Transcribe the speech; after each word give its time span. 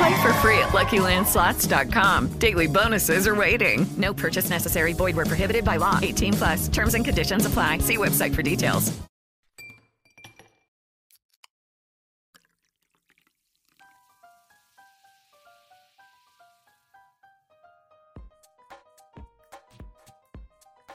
Play 0.00 0.22
for 0.22 0.32
free 0.40 0.58
at 0.58 0.70
LuckyLandSlots.com. 0.70 2.28
Daily 2.38 2.66
bonuses 2.66 3.26
are 3.28 3.34
waiting. 3.34 3.86
No 3.98 4.14
purchase 4.14 4.48
necessary. 4.48 4.94
Void 4.94 5.14
where 5.14 5.26
prohibited 5.26 5.62
by 5.62 5.76
law. 5.76 5.98
18 6.00 6.32
plus. 6.32 6.68
Terms 6.68 6.94
and 6.94 7.04
conditions 7.04 7.44
apply. 7.44 7.78
See 7.78 7.98
website 7.98 8.34
for 8.34 8.42
details. 8.42 8.98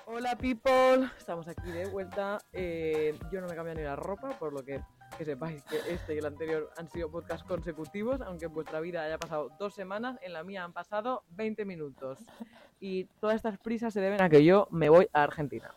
Hola 0.07 0.35
people, 0.37 1.09
estamos 1.19 1.47
aquí 1.47 1.69
de 1.71 1.85
vuelta. 1.87 2.39
Eh, 2.53 3.13
yo 3.31 3.41
no 3.41 3.47
me 3.47 3.55
cambio 3.55 3.75
ni 3.75 3.83
la 3.83 3.95
ropa, 3.95 4.29
por 4.39 4.53
lo 4.53 4.63
que 4.63 4.79
que 5.17 5.25
sepáis 5.25 5.63
que 5.65 5.77
este 5.89 6.15
y 6.15 6.17
el 6.17 6.25
anterior 6.25 6.69
han 6.77 6.89
sido 6.89 7.09
podcasts 7.09 7.45
consecutivos, 7.47 8.21
aunque 8.21 8.45
en 8.45 8.53
vuestra 8.53 8.79
vida 8.79 9.03
haya 9.03 9.17
pasado 9.17 9.49
dos 9.59 9.73
semanas, 9.73 10.17
en 10.21 10.33
la 10.33 10.43
mía 10.43 10.63
han 10.63 10.73
pasado 10.73 11.23
20 11.29 11.65
minutos. 11.65 12.19
Y 12.79 13.05
todas 13.19 13.35
estas 13.37 13.57
prisas 13.57 13.93
se 13.93 14.01
deben 14.01 14.21
a 14.21 14.29
que 14.29 14.43
yo 14.43 14.67
me 14.71 14.89
voy 14.89 15.07
a 15.13 15.23
Argentina. 15.23 15.73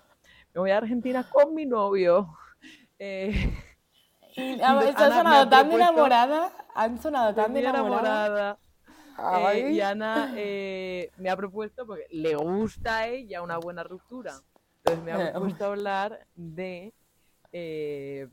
Me 0.54 0.60
voy 0.60 0.70
a 0.70 0.78
Argentina 0.78 1.24
con 1.28 1.54
mi 1.54 1.66
novio. 1.66 2.28
Eh, 3.00 3.54
Y, 4.34 4.60
Ana 4.60 4.82
¿Estás 4.88 5.08
me 5.10 5.14
ha 5.14 5.18
sonado 5.18 5.48
tan 5.48 5.70
enamorada? 5.70 6.52
Han 6.74 7.00
sonado 7.00 7.32
tan 7.32 7.56
enamorada. 7.56 8.58
Eh, 9.54 9.70
y 9.70 9.80
Ana 9.80 10.32
eh, 10.36 11.12
me 11.16 11.30
ha 11.30 11.36
propuesto, 11.36 11.86
porque 11.86 12.06
le 12.10 12.34
gusta 12.34 12.98
a 12.98 13.06
ella 13.06 13.40
una 13.42 13.56
buena 13.58 13.84
ruptura. 13.84 14.34
Entonces 14.78 15.04
me 15.04 15.12
ha 15.12 15.28
Eh, 15.28 15.30
propuesto 15.30 15.64
hablar 15.66 16.26
de 16.34 16.92
eh, 17.52 18.26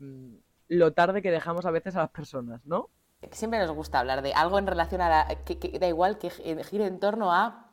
lo 0.68 0.92
tarde 0.92 1.22
que 1.22 1.30
dejamos 1.30 1.66
a 1.66 1.70
veces 1.70 1.96
a 1.96 2.00
las 2.00 2.10
personas, 2.10 2.64
¿no? 2.64 2.90
Siempre 3.32 3.58
nos 3.58 3.70
gusta 3.74 3.98
hablar 3.98 4.22
de 4.22 4.34
algo 4.34 4.58
en 4.58 4.66
relación 4.66 5.00
a 5.00 5.08
la... 5.08 5.34
que, 5.44 5.78
da 5.78 5.86
igual 5.88 6.18
que 6.18 6.30
gi- 6.30 6.62
gire 6.64 6.86
en 6.86 7.00
torno 7.00 7.32
a 7.32 7.70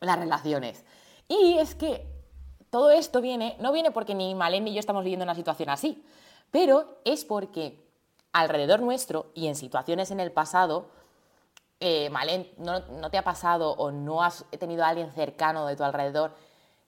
las 0.00 0.18
relaciones. 0.18 0.84
Y 1.28 1.58
es 1.58 1.74
que 1.74 2.06
todo 2.70 2.90
esto 2.90 3.20
viene, 3.20 3.56
no 3.60 3.72
viene 3.72 3.90
porque 3.90 4.14
ni 4.14 4.34
Malén 4.34 4.64
ni 4.64 4.74
yo 4.74 4.80
estamos 4.80 5.04
viviendo 5.04 5.24
una 5.24 5.34
situación 5.34 5.68
así, 5.70 6.04
pero 6.50 7.00
es 7.04 7.24
porque 7.24 7.86
alrededor 8.32 8.80
nuestro 8.80 9.30
y 9.34 9.46
en 9.46 9.54
situaciones 9.54 10.10
en 10.10 10.20
el 10.20 10.32
pasado, 10.32 10.90
eh, 11.80 12.10
Malén, 12.10 12.50
no, 12.58 12.80
no 12.80 13.10
te 13.10 13.18
ha 13.18 13.24
pasado 13.24 13.72
o 13.72 13.90
no 13.90 14.22
has 14.22 14.44
tenido 14.58 14.84
a 14.84 14.88
alguien 14.88 15.12
cercano 15.12 15.66
de 15.66 15.76
tu 15.76 15.84
alrededor 15.84 16.34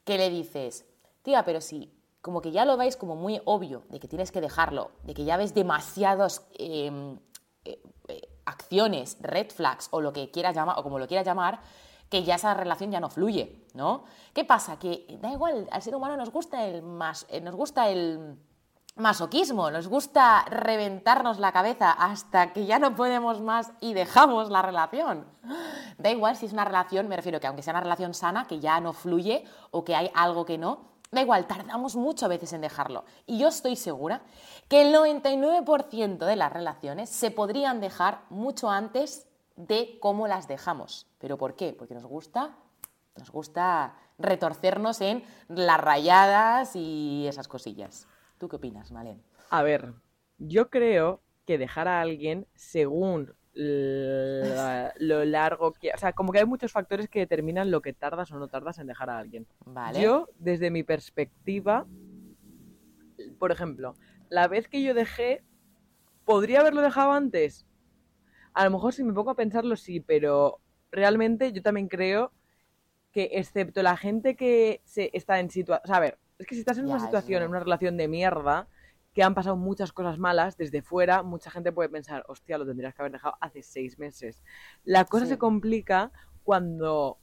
que 0.04 0.18
le 0.18 0.30
dices, 0.30 0.84
tía, 1.22 1.44
pero 1.44 1.60
si 1.60 1.92
como 2.24 2.40
que 2.40 2.52
ya 2.52 2.64
lo 2.64 2.78
veis 2.78 2.96
como 2.96 3.16
muy 3.16 3.42
obvio, 3.44 3.82
de 3.90 4.00
que 4.00 4.08
tienes 4.08 4.32
que 4.32 4.40
dejarlo, 4.40 4.92
de 5.02 5.12
que 5.12 5.26
ya 5.26 5.36
ves 5.36 5.52
demasiadas 5.52 6.48
eh, 6.54 7.18
eh, 7.66 7.82
eh, 8.08 8.28
acciones, 8.46 9.18
red 9.20 9.50
flags 9.50 9.88
o 9.90 10.00
lo 10.00 10.14
que 10.14 10.30
quieras 10.30 10.56
llamar, 10.56 10.78
o 10.78 10.82
como 10.82 10.98
lo 10.98 11.06
quieras 11.06 11.26
llamar, 11.26 11.60
que 12.08 12.24
ya 12.24 12.36
esa 12.36 12.54
relación 12.54 12.90
ya 12.90 12.98
no 12.98 13.10
fluye, 13.10 13.66
¿no? 13.74 14.04
¿Qué 14.32 14.42
pasa? 14.42 14.78
Que 14.78 15.18
da 15.20 15.32
igual, 15.32 15.68
al 15.70 15.82
ser 15.82 15.94
humano 15.94 16.16
nos 16.16 16.30
gusta 16.30 16.64
el 16.64 16.80
más, 16.80 17.26
eh, 17.28 17.42
nos 17.42 17.54
gusta 17.54 17.90
el 17.90 18.38
masoquismo, 18.96 19.70
nos 19.70 19.88
gusta 19.88 20.46
reventarnos 20.48 21.38
la 21.38 21.52
cabeza 21.52 21.90
hasta 21.90 22.54
que 22.54 22.64
ya 22.64 22.78
no 22.78 22.94
podemos 22.94 23.42
más 23.42 23.70
y 23.82 23.92
dejamos 23.92 24.48
la 24.48 24.62
relación. 24.62 25.26
Da 25.98 26.08
igual 26.08 26.36
si 26.36 26.46
es 26.46 26.54
una 26.54 26.64
relación, 26.64 27.06
me 27.06 27.16
refiero 27.16 27.38
que 27.38 27.48
aunque 27.48 27.62
sea 27.62 27.74
una 27.74 27.82
relación 27.82 28.14
sana, 28.14 28.46
que 28.46 28.60
ya 28.60 28.80
no 28.80 28.94
fluye 28.94 29.44
o 29.72 29.84
que 29.84 29.94
hay 29.94 30.10
algo 30.14 30.46
que 30.46 30.56
no, 30.56 30.93
da 31.10 31.20
igual, 31.22 31.46
tardamos 31.46 31.96
mucho 31.96 32.26
a 32.26 32.28
veces 32.28 32.52
en 32.52 32.60
dejarlo. 32.60 33.04
Y 33.26 33.38
yo 33.38 33.48
estoy 33.48 33.76
segura 33.76 34.22
que 34.68 34.82
el 34.82 34.94
99% 34.94 36.18
de 36.18 36.36
las 36.36 36.52
relaciones 36.52 37.10
se 37.10 37.30
podrían 37.30 37.80
dejar 37.80 38.22
mucho 38.30 38.70
antes 38.70 39.28
de 39.56 39.98
cómo 40.00 40.26
las 40.26 40.48
dejamos. 40.48 41.06
¿Pero 41.18 41.38
por 41.38 41.54
qué? 41.54 41.72
Porque 41.72 41.94
nos 41.94 42.04
gusta, 42.04 42.56
nos 43.16 43.30
gusta 43.30 43.96
retorcernos 44.18 45.00
en 45.00 45.24
las 45.48 45.80
rayadas 45.80 46.74
y 46.74 47.26
esas 47.28 47.48
cosillas. 47.48 48.06
¿Tú 48.38 48.48
qué 48.48 48.56
opinas, 48.56 48.90
Malén? 48.90 49.22
A 49.50 49.62
ver, 49.62 49.94
yo 50.38 50.70
creo 50.70 51.22
que 51.46 51.58
dejar 51.58 51.88
a 51.88 52.00
alguien 52.00 52.46
según 52.54 53.34
la- 53.54 54.92
lo 54.98 55.24
largo 55.24 55.72
que... 55.72 55.90
O 55.94 55.98
sea, 55.98 56.12
como 56.12 56.32
que 56.32 56.40
hay 56.40 56.44
muchos 56.46 56.72
factores 56.72 57.08
que 57.08 57.20
determinan 57.20 57.70
lo 57.70 57.80
que 57.80 57.92
tardas 57.92 58.30
o 58.32 58.38
no 58.38 58.48
tardas 58.48 58.78
en 58.78 58.86
dejar 58.86 59.10
a 59.10 59.18
alguien. 59.18 59.46
Vale. 59.64 60.00
Yo, 60.00 60.28
desde 60.38 60.70
mi 60.70 60.82
perspectiva, 60.82 61.86
por 63.38 63.52
ejemplo, 63.52 63.94
la 64.28 64.48
vez 64.48 64.68
que 64.68 64.82
yo 64.82 64.94
dejé, 64.94 65.42
¿podría 66.24 66.60
haberlo 66.60 66.82
dejado 66.82 67.12
antes? 67.12 67.66
A 68.52 68.64
lo 68.64 68.70
mejor 68.70 68.92
si 68.92 69.04
me 69.04 69.12
pongo 69.12 69.30
a 69.30 69.36
pensarlo, 69.36 69.76
sí, 69.76 70.00
pero 70.00 70.60
realmente 70.90 71.52
yo 71.52 71.62
también 71.62 71.88
creo 71.88 72.32
que 73.12 73.30
excepto 73.32 73.82
la 73.82 73.96
gente 73.96 74.36
que 74.36 74.80
se 74.84 75.10
está 75.12 75.38
en 75.40 75.50
situación... 75.50 75.82
O 75.84 75.86
sea, 75.86 75.96
a 75.96 76.00
ver, 76.00 76.18
es 76.38 76.46
que 76.46 76.54
si 76.54 76.60
estás 76.60 76.78
en 76.78 76.86
Ya, 76.86 76.90
una 76.94 77.00
situación, 77.04 77.42
en 77.42 77.50
una 77.50 77.60
relación 77.60 77.96
de 77.96 78.08
mierda, 78.08 78.68
que 79.14 79.22
han 79.22 79.34
pasado 79.34 79.56
muchas 79.56 79.92
cosas 79.92 80.18
malas, 80.18 80.56
desde 80.56 80.82
fuera 80.82 81.22
mucha 81.22 81.50
gente 81.50 81.70
puede 81.72 81.88
pensar, 81.88 82.24
hostia, 82.28 82.58
lo 82.58 82.66
tendrías 82.66 82.94
que 82.94 83.02
haber 83.02 83.12
dejado 83.12 83.36
hace 83.40 83.62
seis 83.62 83.98
meses. 83.98 84.42
La 84.84 85.04
cosa 85.04 85.24
Sí. 85.24 85.30
se 85.32 85.38
complica 85.38 86.10
cuando 86.42 87.18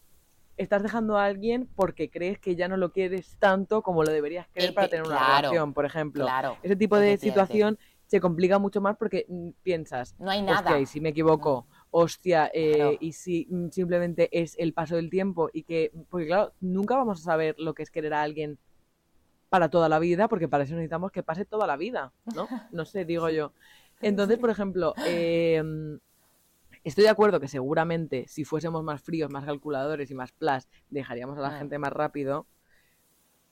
estás 0.57 0.84
dejando 0.84 1.18
a 1.18 1.25
alguien 1.25 1.68
porque 1.75 2.09
crees 2.09 2.40
que 2.40 2.56
ya 2.56 2.68
no 2.68 2.78
lo 2.78 2.91
quieres 2.91 3.35
tanto 3.40 3.81
como 3.81 4.03
lo 4.03 4.12
deberías 4.12 4.47
querer 4.50 4.69
Eh, 4.69 4.74
para 4.74 4.88
eh, 4.88 4.90
tener 4.90 5.06
una 5.06 5.18
claro, 5.18 5.35
relación, 5.50 5.74
por 5.74 5.85
ejemplo. 5.85 6.24
Claro. 6.24 6.57
Ese 6.63 6.75
tipo 6.75 6.97
de 6.97 7.18
situación 7.18 7.78
se 8.07 8.19
complica 8.22 8.57
mucho 8.59 8.80
más 8.81 8.96
porque 8.97 9.25
mm, 9.28 9.50
piensas, 9.63 10.16
No 10.19 10.30
hay 10.31 10.41
nada. 10.41 10.59
hostia, 10.59 10.80
y 10.80 10.85
si 10.85 11.01
me 11.01 11.09
equivoco, 11.09 11.68
hostia, 11.90 12.50
eh, 12.53 12.74
Claro. 12.75 12.97
y 13.00 13.12
si 13.13 13.47
mm, 13.50 13.69
simplemente 13.69 14.30
es 14.31 14.56
el 14.59 14.74
paso 14.74 14.96
del 14.96 15.09
tiempo 15.09 15.50
y 15.51 15.63
que, 15.63 15.91
porque 16.09 16.28
claro, 16.28 16.53
nunca 16.62 16.96
vamos 16.96 17.19
a 17.22 17.24
saber 17.24 17.56
lo 17.57 17.74
que 17.74 17.84
es 17.84 17.91
querer 17.91 18.13
a 18.13 18.22
alguien 18.22 18.57
para 19.51 19.69
toda 19.69 19.89
la 19.89 20.00
vida, 20.00 20.29
porque 20.29 20.47
para 20.47 20.63
eso 20.63 20.75
necesitamos 20.75 21.12
que 21.12 21.23
pase 21.23 21.44
toda 21.45 21.67
la 21.67 21.75
vida, 21.78 22.13
¿no? 22.34 22.47
No 22.72 22.85
sé, 22.85 23.03
digo 23.06 23.29
yo. 23.29 23.51
Entonces, 24.01 24.39
por 24.39 24.50
ejemplo, 24.50 24.95
eh, 25.06 25.62
estoy 26.85 27.03
de 27.03 27.09
acuerdo 27.09 27.39
que 27.41 27.47
seguramente 27.50 28.25
si 28.29 28.45
fuésemos 28.45 28.84
más 28.84 29.01
fríos, 29.01 29.29
más 29.29 29.45
calculadores 29.45 30.09
y 30.09 30.16
más 30.16 30.31
plus, 30.31 30.67
dejaríamos 30.89 31.38
a 31.38 31.41
la 31.41 31.50
Ah. 31.50 31.59
gente 31.59 31.78
más 31.79 31.91
rápido, 31.91 32.47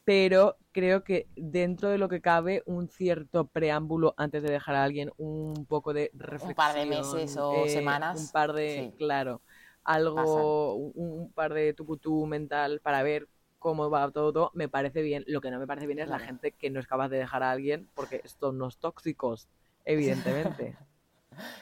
pero 0.06 0.58
creo 0.72 1.04
que 1.04 1.28
dentro 1.36 1.90
de 1.90 1.98
lo 1.98 2.10
que 2.10 2.22
cabe 2.22 2.64
un 2.66 2.88
cierto 2.90 3.46
preámbulo 3.48 4.16
antes 4.18 4.42
de 4.42 4.52
dejar 4.52 4.76
a 4.76 4.84
alguien, 4.84 5.12
un 5.18 5.66
poco 5.68 5.94
de 5.94 6.10
reflexión. 6.16 6.56
par 6.56 6.76
de 6.76 6.86
meses 6.86 7.38
o 7.38 7.66
eh, 7.66 7.70
semanas, 7.70 8.20
Un 8.20 8.28
par 8.30 8.54
de, 8.54 8.90
sí. 8.92 8.98
claro, 8.98 9.42
algo, 9.84 10.76
un, 10.76 10.94
un 10.96 11.32
par 11.34 11.54
de 11.54 11.74
tucutú 11.74 12.26
mental 12.26 12.80
para 12.82 13.04
ver 13.04 13.28
cómo 13.60 13.90
va 13.90 14.10
todo, 14.12 14.52
me 14.54 14.68
parece 14.70 15.02
bien. 15.02 15.24
Lo 15.28 15.42
que 15.42 15.52
no 15.52 15.60
me 15.60 15.68
parece 15.68 15.86
bien 15.88 16.00
es 16.00 16.08
la 16.10 16.20
gente 16.20 16.52
que 16.54 16.70
no 16.70 16.80
es 16.80 16.88
capaz 16.88 17.10
de 17.10 17.18
dejar 17.18 17.44
a 17.44 17.52
alguien 17.52 17.88
porque 17.94 18.22
son 18.40 18.56
unos 18.56 18.78
tóxicos, 18.78 19.48
evidentemente. 19.86 20.78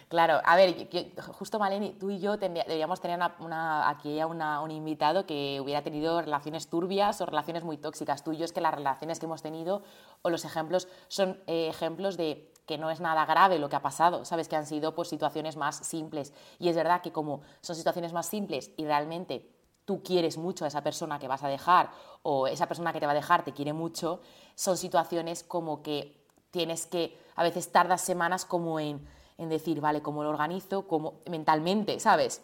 Claro, 0.07 0.39
a 0.45 0.55
ver, 0.55 0.87
justo 1.33 1.59
Maleni, 1.59 1.93
tú 1.99 2.09
y 2.09 2.19
yo 2.19 2.39
tendría- 2.39 2.63
deberíamos 2.63 3.01
tener 3.01 3.17
una, 3.17 3.35
una- 3.39 3.89
aquí 3.89 4.19
a 4.19 4.25
una- 4.25 4.61
un 4.61 4.71
invitado 4.71 5.25
que 5.25 5.59
hubiera 5.61 5.83
tenido 5.83 6.21
relaciones 6.21 6.67
turbias 6.69 7.19
o 7.21 7.25
relaciones 7.25 7.63
muy 7.63 7.77
tóxicas. 7.77 8.23
Tú 8.23 8.31
y 8.31 8.37
yo 8.37 8.45
es 8.45 8.53
que 8.53 8.61
las 8.61 8.73
relaciones 8.73 9.19
que 9.19 9.25
hemos 9.25 9.41
tenido 9.41 9.83
o 10.21 10.29
los 10.29 10.45
ejemplos 10.45 10.87
son 11.09 11.37
eh, 11.47 11.67
ejemplos 11.67 12.15
de 12.17 12.51
que 12.65 12.77
no 12.77 12.89
es 12.89 13.01
nada 13.01 13.25
grave 13.25 13.59
lo 13.59 13.69
que 13.69 13.75
ha 13.75 13.81
pasado, 13.81 14.25
sabes 14.25 14.47
que 14.47 14.55
han 14.55 14.65
sido 14.65 14.95
pues 14.95 15.09
situaciones 15.09 15.57
más 15.57 15.75
simples. 15.85 16.33
Y 16.59 16.69
es 16.69 16.75
verdad 16.75 17.01
que 17.01 17.11
como 17.11 17.41
son 17.61 17.75
situaciones 17.75 18.13
más 18.13 18.25
simples 18.27 18.71
y 18.77 18.85
realmente 18.85 19.49
tú 19.87 20.03
quieres 20.03 20.37
mucho 20.37 20.65
a 20.65 20.67
esa 20.67 20.83
persona 20.83 21.17
que 21.17 21.29
vas 21.29 21.43
a 21.43 21.47
dejar 21.47 21.91
o 22.21 22.45
esa 22.45 22.67
persona 22.67 22.91
que 22.91 22.99
te 22.99 23.05
va 23.05 23.13
a 23.13 23.15
dejar 23.15 23.45
te 23.45 23.53
quiere 23.53 23.71
mucho, 23.71 24.19
son 24.53 24.75
situaciones 24.75 25.43
como 25.43 25.81
que 25.81 26.27
tienes 26.51 26.85
que, 26.85 27.17
a 27.37 27.43
veces 27.43 27.71
tardas 27.71 28.01
semanas 28.01 28.43
como 28.43 28.81
en, 28.81 29.07
en 29.37 29.47
decir, 29.47 29.79
vale, 29.79 30.01
¿cómo 30.01 30.23
lo 30.23 30.29
organizo? 30.29 30.89
como 30.89 31.21
mentalmente, 31.25 32.01
¿sabes? 32.01 32.43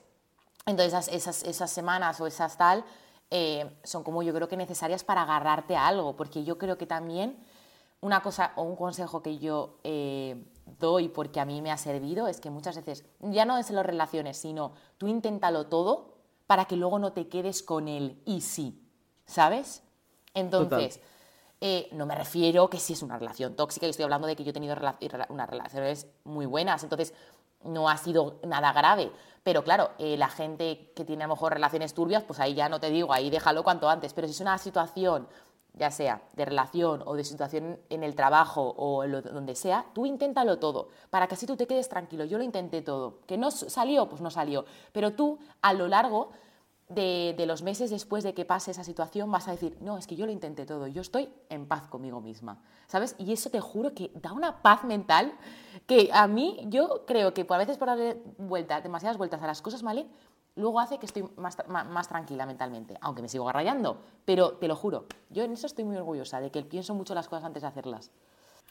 Entonces 0.66 1.10
esas, 1.10 1.44
esas, 1.44 1.69
semanas 1.69 2.22
o 2.22 2.28
esas 2.28 2.56
tal 2.57 2.86
eh, 3.30 3.78
son 3.84 4.04
como 4.04 4.24
yo 4.24 4.34
creo 4.34 4.48
que 4.48 4.56
necesarias 4.56 5.04
para 5.04 5.24
agarrarte 5.24 5.75
a 5.75 5.88
algo, 5.88 6.16
porque 6.16 6.45
yo 6.45 6.57
creo 6.57 6.78
que 6.78 6.86
también 6.86 7.45
una 8.00 8.22
cosa 8.22 8.54
o 8.56 8.63
un 8.63 8.78
consejo 8.78 9.22
que 9.22 9.38
yo 9.38 9.80
eh, 9.84 10.42
doy 10.80 11.10
porque 11.10 11.42
a 11.42 11.45
mí 11.45 11.62
me 11.62 11.72
ha 11.72 11.78
servido 11.78 12.30
es 12.30 12.40
que 12.40 12.50
muchas 12.50 12.78
veces, 12.78 13.04
ya 13.19 13.44
no 13.44 13.57
es 13.57 13.69
en 13.69 13.75
las 13.75 13.86
relaciones, 13.86 14.38
sino 14.38 14.72
tú 14.98 15.10
inténtalo 15.10 15.66
todo 15.66 16.12
para 16.48 16.66
que 16.66 16.75
luego 16.75 17.00
no 17.00 17.13
te 17.13 17.28
quedes 17.28 17.63
con 17.63 17.88
el 17.88 18.22
y 18.25 18.42
sí, 18.42 18.81
¿sabes? 19.25 19.84
Entonces, 20.34 21.00
eh, 21.62 21.88
no 21.94 22.06
me 22.06 22.16
refiero 22.16 22.69
que 22.69 22.78
si 22.78 22.94
es 22.94 23.01
una 23.01 23.18
relación 23.18 23.56
tóxica, 23.56 23.86
y 23.86 23.90
estoy 23.90 24.04
hablando 24.04 24.28
de 24.28 24.36
que 24.36 24.44
yo 24.44 24.50
he 24.50 24.54
tenido 24.54 24.75
unas 25.30 25.50
relaciones 25.50 26.07
muy 26.24 26.45
buenas, 26.45 26.84
entonces 26.84 27.13
no 27.63 27.90
ha 27.90 27.98
sido 27.98 28.40
nada 28.44 28.74
grave. 28.74 29.12
Pero 29.44 29.63
claro, 29.63 29.92
eh, 29.98 30.18
la 30.18 30.30
gente 30.30 30.92
que 30.95 31.06
tiene 31.06 31.24
a 31.24 31.28
lo 31.28 31.36
mejor 31.36 31.54
relaciones 31.54 31.94
turbias, 31.94 32.24
pues 32.24 32.40
ahí 32.40 32.54
ya 32.54 32.69
no 32.69 32.80
te 32.80 32.90
digo, 32.90 33.13
ahí 33.13 33.30
déjalo 33.30 33.63
cuanto 33.63 33.90
antes. 33.90 34.13
Pero 34.13 34.28
si 34.28 34.34
es 34.34 34.40
una 34.40 34.57
situación, 34.57 35.28
ya 35.74 35.90
sea 35.92 36.22
de 36.34 36.46
relación 36.46 37.02
o 37.06 37.16
de 37.16 37.24
situación 37.24 37.80
en 37.90 38.04
el 38.04 38.16
trabajo 38.16 38.74
o 38.78 39.06
lo, 39.06 39.22
donde 39.22 39.56
sea, 39.56 39.86
tú 39.94 40.06
inténtalo 40.06 40.60
todo, 40.60 40.90
para 41.10 41.28
que 41.28 41.36
así 41.36 41.46
tú 41.46 41.58
te 41.58 41.68
quedes 41.68 41.90
tranquilo. 41.90 42.25
Yo 42.25 42.38
lo 42.38 42.44
intenté 42.44 42.81
todo. 42.81 43.20
Que 43.25 43.38
no 43.38 43.50
salió, 43.52 44.08
pues 44.08 44.22
no 44.22 44.30
salió. 44.30 44.66
Pero 44.92 45.14
tú, 45.14 45.40
a 45.62 45.74
lo 45.74 45.88
largo 45.88 46.31
de, 46.90 47.44
los 47.48 47.62
meses 47.62 47.90
después 47.90 48.24
de 48.24 48.34
que 48.34 48.46
pase 48.46 48.72
esa 48.72 48.84
situación 48.84 49.31
vas 49.31 49.48
a 49.48 49.52
decir, 49.52 49.78
no, 49.81 49.98
es 49.98 50.08
que 50.08 50.16
yo 50.16 50.25
lo 50.25 50.31
intenté 50.31 50.66
todo, 50.66 50.88
yo 50.88 51.02
estoy 51.02 51.30
en 51.50 51.68
paz 51.68 51.88
conmigo 51.88 52.22
misma, 52.22 52.62
¿sabes? 52.88 53.16
Y 53.18 53.34
eso 53.34 53.50
te 53.50 53.60
juro 53.60 53.94
que 53.94 54.12
da 54.16 54.31
una 54.31 54.62
paz 54.62 54.84
mental 54.84 55.34
que 55.88 56.10
a 56.14 56.28
mí, 56.28 56.60
yo 56.68 57.04
creo 57.06 57.34
que 57.34 57.46
a 57.48 57.58
veces 57.58 57.78
por 57.78 57.88
darle 57.88 58.22
vueltas, 58.38 58.84
demasiadas 58.84 59.18
vueltas 59.18 59.42
a 59.42 59.48
las 59.48 59.62
cosas, 59.62 59.81
¿vale? 59.81 60.08
Luego 60.56 60.80
hace 60.80 61.00
que 61.00 61.06
estoy 61.06 61.26
más, 61.36 61.58
más, 61.68 62.08
tranquila 62.08 62.46
mentalmente, 62.46 62.98
aunque 63.02 63.22
me 63.22 63.30
sigo 63.30 63.46
agarrayando, 63.46 64.02
pero 64.24 64.54
te 64.54 64.68
lo 64.68 64.76
juro, 64.76 65.08
yo 65.30 65.44
en 65.44 65.52
eso 65.54 65.66
estoy 65.66 65.84
muy 65.84 65.98
orgullosa, 65.98 66.42
de 66.42 66.52
que 66.52 66.62
pienso 66.64 66.94
mucho 66.94 67.16
las 67.16 67.28
cosas 67.28 67.46
antes 67.46 67.64
de 67.64 67.70
hacerlas. 67.70 68.12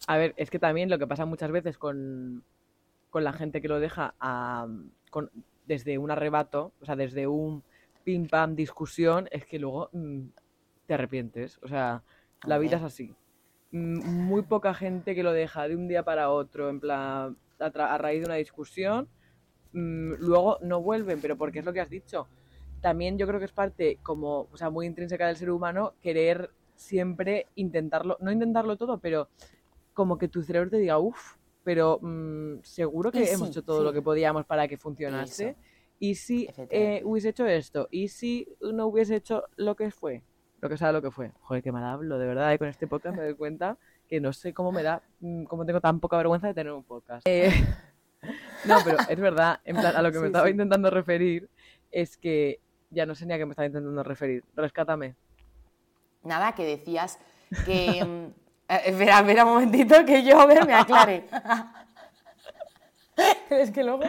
A 0.07 0.17
ver, 0.17 0.33
es 0.37 0.51
que 0.51 0.59
también 0.61 0.91
lo 0.91 0.99
que 0.99 1.07
pasa 1.07 1.25
muchas 1.25 1.51
veces 1.51 1.79
con, 1.79 2.45
con 3.11 3.25
la 3.25 3.33
gente 3.33 3.61
que 3.61 3.69
lo 3.69 3.81
deja 3.81 4.15
desde 5.67 5.99
un 5.99 6.11
arrebato, 6.11 6.73
o 6.81 6.85
sea, 6.85 6.97
desde 6.97 7.27
un 7.27 7.63
pim 8.05 8.29
pam 8.29 8.55
discusión, 8.55 9.29
es 9.31 9.47
que 9.47 9.59
luego 9.59 9.89
mm, 9.93 10.21
te 10.87 10.95
arrepientes. 10.95 11.59
O 11.63 11.69
sea, 11.69 12.03
la 12.45 12.59
vida 12.59 12.77
es 12.77 12.83
así. 12.83 13.15
Mm, 13.71 14.05
muy 14.25 14.43
poca 14.43 14.75
gente 14.75 15.15
que 15.15 15.23
lo 15.23 15.33
deja 15.33 15.69
de 15.69 15.77
un 15.77 15.89
día 15.89 16.03
para 16.03 16.31
otro, 16.31 16.69
en 16.69 16.81
plan, 16.81 17.37
a, 17.59 17.99
raíz 17.99 18.21
de 18.21 18.27
una 18.27 18.37
discusión, 18.37 19.09
mm, 19.73 20.15
luego 20.19 20.59
no 20.63 20.81
vuelven, 20.81 21.21
pero 21.21 21.37
porque 21.37 21.61
es 21.61 21.65
lo 21.65 21.73
que 21.73 21.81
has 21.81 21.91
dicho. 21.91 22.29
También 22.81 23.19
yo 23.19 23.27
creo 23.27 23.39
que 23.39 23.47
es 23.47 23.53
parte 23.53 23.99
como, 24.03 24.49
o 24.53 24.57
sea, 24.57 24.71
muy 24.71 24.87
intrínseca 24.87 25.27
del 25.27 25.37
ser 25.37 25.51
humano 25.51 25.95
querer 26.01 26.51
siempre 26.75 27.47
intentarlo, 27.55 28.17
no 28.21 28.33
intentarlo 28.33 28.77
todo, 28.77 28.99
pero 28.99 29.29
como 29.95 30.19
que 30.19 30.29
tu 30.29 30.43
cerebro 30.43 30.71
te 30.71 30.79
diga, 30.79 30.99
uff, 30.99 31.37
pero 31.65 32.01
seguro 32.63 33.13
que 33.13 33.31
hemos 33.31 33.51
hecho 33.51 33.63
todo 33.63 33.83
lo 33.83 33.93
que 33.93 34.03
podíamos 34.03 34.45
para 34.47 34.67
que 34.67 34.77
funcionase. 34.77 35.57
¿Y 35.99 36.17
si 36.17 36.49
eh, 36.69 37.01
hubiese 37.05 37.29
hecho 37.29 37.47
esto? 37.47 37.87
¿Y 37.91 38.09
si 38.09 38.49
no 38.61 38.89
hubiese 38.89 39.15
hecho 39.15 39.45
lo 39.55 39.77
que 39.77 39.93
fue? 39.93 40.25
Lo 40.61 40.69
que 40.69 40.77
sea 40.77 40.91
lo 40.91 41.01
que 41.01 41.13
fue. 41.13 41.31
Joder, 41.43 41.63
qué 41.63 41.71
mal 41.71 41.85
hablo, 41.85 42.19
de 42.19 42.27
verdad. 42.27 42.53
Y 42.53 42.59
con 42.59 42.67
este 42.67 42.89
podcast 42.89 43.17
me 43.17 43.23
doy 43.23 43.35
cuenta 43.35 43.79
que 44.09 44.21
no 44.21 44.33
sé 44.33 44.53
cómo 44.53 44.73
me 44.73 44.83
da, 44.83 45.03
mm, 45.21 45.45
cómo 45.45 45.65
tengo 45.65 45.81
tan 45.81 46.01
poca 46.01 46.17
vergüenza 46.17 46.49
de 46.49 46.55
tener 46.55 46.73
un 46.73 46.83
podcast. 46.83 47.27
Eh, 47.27 47.51
no, 48.65 48.79
pero 48.85 48.99
es 49.09 49.21
verdad, 49.21 49.61
en 49.65 49.77
plan, 49.77 49.97
a 49.97 50.03
lo 50.03 50.13
que 50.13 50.19
me 50.21 50.27
estaba 50.27 50.49
intentando 50.49 50.91
referir 50.91 51.49
es 51.91 52.17
que 52.17 52.61
ya 52.91 53.07
no 53.07 53.15
sé 53.15 53.27
ni 53.27 53.35
a 53.35 53.39
qué 53.39 53.47
me 53.47 53.53
estaba 53.53 53.67
intentando 53.67 54.03
referir. 54.03 54.45
Rescátame. 54.55 55.15
Nada, 56.23 56.55
que 56.55 56.65
decías 56.65 57.19
que... 57.65 58.05
Mm, 58.05 58.43
eh, 58.69 58.83
espera, 58.87 59.19
espera 59.19 59.45
un 59.45 59.55
momentito 59.55 60.05
que 60.05 60.23
yo, 60.23 60.41
a 60.41 60.47
ver, 60.47 60.67
me 60.67 60.75
aclare. 60.75 61.27
es 63.51 63.71
que 63.71 63.85
luego 63.85 64.05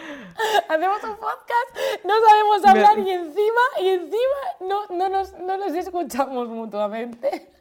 hacemos 0.69 1.03
un 1.03 1.15
podcast, 1.15 2.05
no 2.05 2.13
sabemos 2.27 2.65
hablar 2.65 2.99
y 2.99 3.09
encima, 3.09 3.61
y 3.81 3.87
encima 3.89 4.39
no, 4.61 4.87
no, 4.95 5.09
nos, 5.09 5.33
no 5.39 5.57
nos 5.57 5.73
escuchamos 5.73 6.47
mutuamente. 6.49 7.51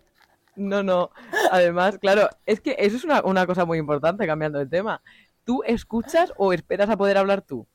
No, 0.54 0.82
no. 0.82 1.10
Además, 1.50 1.98
claro, 1.98 2.28
es 2.44 2.60
que 2.60 2.76
eso 2.78 2.96
es 2.96 3.04
una, 3.04 3.22
una, 3.22 3.46
cosa 3.46 3.64
muy 3.64 3.78
importante, 3.78 4.26
cambiando 4.26 4.58
de 4.58 4.66
tema. 4.66 5.02
¿Tú 5.44 5.62
escuchas 5.64 6.32
o 6.36 6.52
esperas 6.52 6.88
a 6.88 6.96
poder 6.96 7.18
hablar 7.18 7.42
tú? 7.42 7.66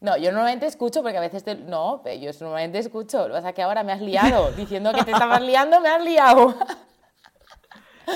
No, 0.00 0.16
yo 0.16 0.32
normalmente 0.32 0.66
escucho 0.66 1.02
porque 1.02 1.16
a 1.16 1.20
veces 1.20 1.44
te... 1.44 1.54
No, 1.54 2.02
yo 2.04 2.30
normalmente 2.40 2.78
escucho. 2.78 3.20
Lo 3.20 3.28
que 3.28 3.38
pasa 3.38 3.48
es 3.50 3.54
que 3.54 3.62
ahora 3.62 3.82
me 3.84 3.92
has 3.92 4.02
liado. 4.02 4.50
Diciendo 4.56 4.92
que 4.92 5.02
te 5.02 5.12
estabas 5.12 5.40
liando, 5.40 5.80
me 5.80 5.88
has 5.88 6.04
liado. 6.04 6.54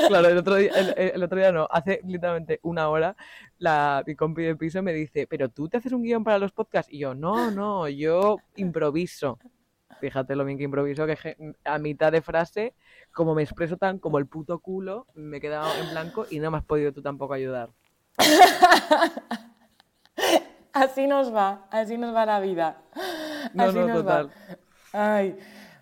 Claro, 0.08 0.28
el 0.28 0.36
otro 0.36 0.56
día, 0.56 0.70
el, 0.74 1.22
otro 1.22 1.38
día 1.38 1.50
no, 1.50 1.66
hace 1.70 2.00
literalmente 2.04 2.60
una 2.62 2.90
hora 2.90 3.16
la, 3.58 4.02
mi 4.06 4.14
compi 4.14 4.42
de 4.42 4.54
piso 4.54 4.82
me 4.82 4.92
dice, 4.92 5.26
pero 5.26 5.48
tú 5.48 5.68
te 5.68 5.78
haces 5.78 5.92
un 5.92 6.02
guion 6.02 6.24
para 6.24 6.38
los 6.38 6.52
podcasts. 6.52 6.92
Y 6.92 6.98
yo, 6.98 7.14
no, 7.14 7.50
no, 7.50 7.88
yo 7.88 8.36
improviso. 8.56 9.38
Fíjate 9.98 10.36
lo 10.36 10.44
bien 10.44 10.58
que 10.58 10.64
improviso, 10.64 11.06
que 11.06 11.56
a 11.64 11.78
mitad 11.78 12.12
de 12.12 12.20
frase, 12.20 12.74
como 13.12 13.34
me 13.34 13.42
expreso 13.42 13.78
tan 13.78 13.98
como 13.98 14.18
el 14.18 14.26
puto 14.26 14.58
culo, 14.58 15.06
me 15.14 15.38
he 15.38 15.40
quedado 15.40 15.68
en 15.82 15.90
blanco 15.90 16.26
y 16.30 16.38
no 16.38 16.50
me 16.50 16.58
has 16.58 16.64
podido 16.64 16.92
tú 16.92 17.00
tampoco 17.02 17.32
ayudar. 17.32 17.70
así 20.72 21.06
nos 21.06 21.34
va, 21.34 21.66
así 21.70 21.96
nos 21.96 22.14
va 22.14 22.26
la 22.26 22.40
vida. 22.40 22.76
No, 23.54 23.72
no, 23.72 23.94
total. 23.94 24.30
Ay. 24.92 25.38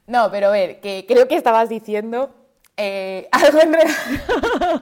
No, 0.06 0.30
pero 0.30 0.48
a 0.48 0.50
ver, 0.50 0.80
que 0.80 1.04
creo 1.06 1.26
que 1.26 1.36
estabas 1.36 1.68
diciendo 1.68 2.34
eh, 2.76 3.28
algo, 3.32 3.60
en 3.60 3.74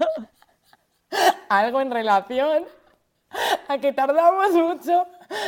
algo 1.48 1.80
en 1.80 1.90
relación 1.90 2.64
a 3.68 3.78
que 3.78 3.92
tardamos 3.92 4.52
mucho. 4.52 5.06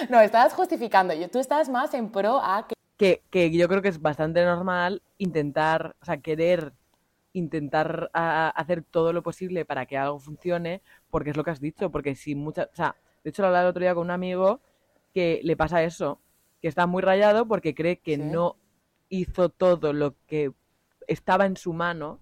No, 0.09 0.21
estabas 0.21 0.55
justificando. 0.55 1.15
Tú 1.29 1.39
estás 1.39 1.69
más 1.69 1.93
en 1.95 2.11
pro 2.11 2.41
a 2.43 2.67
que... 2.97 3.23
que... 3.31 3.51
yo 3.51 3.69
creo 3.69 3.83
que 3.83 3.89
es 3.89 4.01
bastante 4.01 4.45
normal 4.45 5.03
intentar, 5.19 5.95
o 6.01 6.05
sea, 6.05 6.19
querer 6.19 6.73
intentar 7.37 8.11
hacer 8.13 8.83
todo 8.83 9.13
lo 9.13 9.23
posible 9.23 9.67
para 9.67 9.85
que 9.85 9.99
algo 9.99 10.19
funcione, 10.19 10.81
porque 11.11 11.31
es 11.31 11.37
lo 11.37 11.45
que 11.45 11.51
has 11.51 11.61
dicho, 11.61 11.91
porque 11.91 12.15
si 12.15 12.35
muchas, 12.35 12.69
o 12.73 12.75
sea, 12.75 12.97
de 13.23 13.31
hecho 13.31 13.43
lo 13.43 13.49
hablaba 13.49 13.65
el 13.65 13.71
otro 13.71 13.83
día 13.83 13.95
con 13.95 14.05
un 14.05 14.11
amigo 14.11 14.61
que 15.13 15.41
le 15.45 15.57
pasa 15.57 15.83
eso, 15.83 16.21
que 16.63 16.69
está 16.69 16.87
muy 16.87 17.03
rayado 17.03 17.47
porque 17.47 17.75
cree 17.75 17.99
que 17.99 18.17
no 18.17 18.57
hizo 19.11 19.51
todo 19.51 19.93
lo 19.93 20.15
que 20.27 20.53
estaba 21.07 21.45
en 21.45 21.57
su 21.57 21.73
mano 21.75 22.21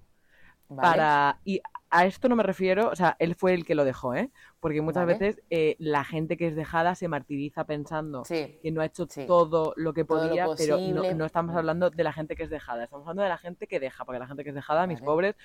para 0.75 1.41
y 1.45 1.61
a 1.95 2.07
esto 2.07 2.29
no 2.29 2.35
me 2.35 2.43
refiero, 2.43 2.89
o 2.89 2.97
sea, 2.97 3.15
él 3.21 3.37
fue 3.37 3.55
el 3.55 3.65
que 3.65 3.77
lo 3.77 3.85
dejó, 3.85 4.17
¿eh? 4.17 4.33
Porque 4.59 4.83
muchas 4.83 5.07
veces 5.07 5.41
eh, 5.49 5.77
la 5.79 6.03
gente 6.03 6.37
que 6.37 6.49
es 6.49 6.57
dejada 6.57 6.97
se 6.97 7.07
martiriza 7.07 7.67
pensando 7.67 8.25
que 8.25 8.73
no 8.73 8.81
ha 8.81 8.87
hecho 8.87 9.07
todo 9.29 9.75
lo 9.77 9.95
que 9.95 10.05
podía, 10.05 10.49
pero 10.59 10.77
no, 10.79 11.25
estamos 11.25 11.55
hablando 11.55 11.91
de 11.91 12.03
la 12.03 12.13
gente 12.13 12.35
que 12.35 12.43
es 12.43 12.51
dejada, 12.51 12.83
estamos 12.83 13.05
hablando 13.05 13.23
de 13.23 13.29
la 13.29 13.39
gente 13.39 13.69
que 13.69 13.79
deja, 13.79 14.05
porque 14.05 14.19
la 14.19 14.27
gente 14.27 14.43
que 14.43 14.49
es 14.49 14.57
dejada, 14.57 14.89
mis 14.89 15.01
pobres, 15.03 15.37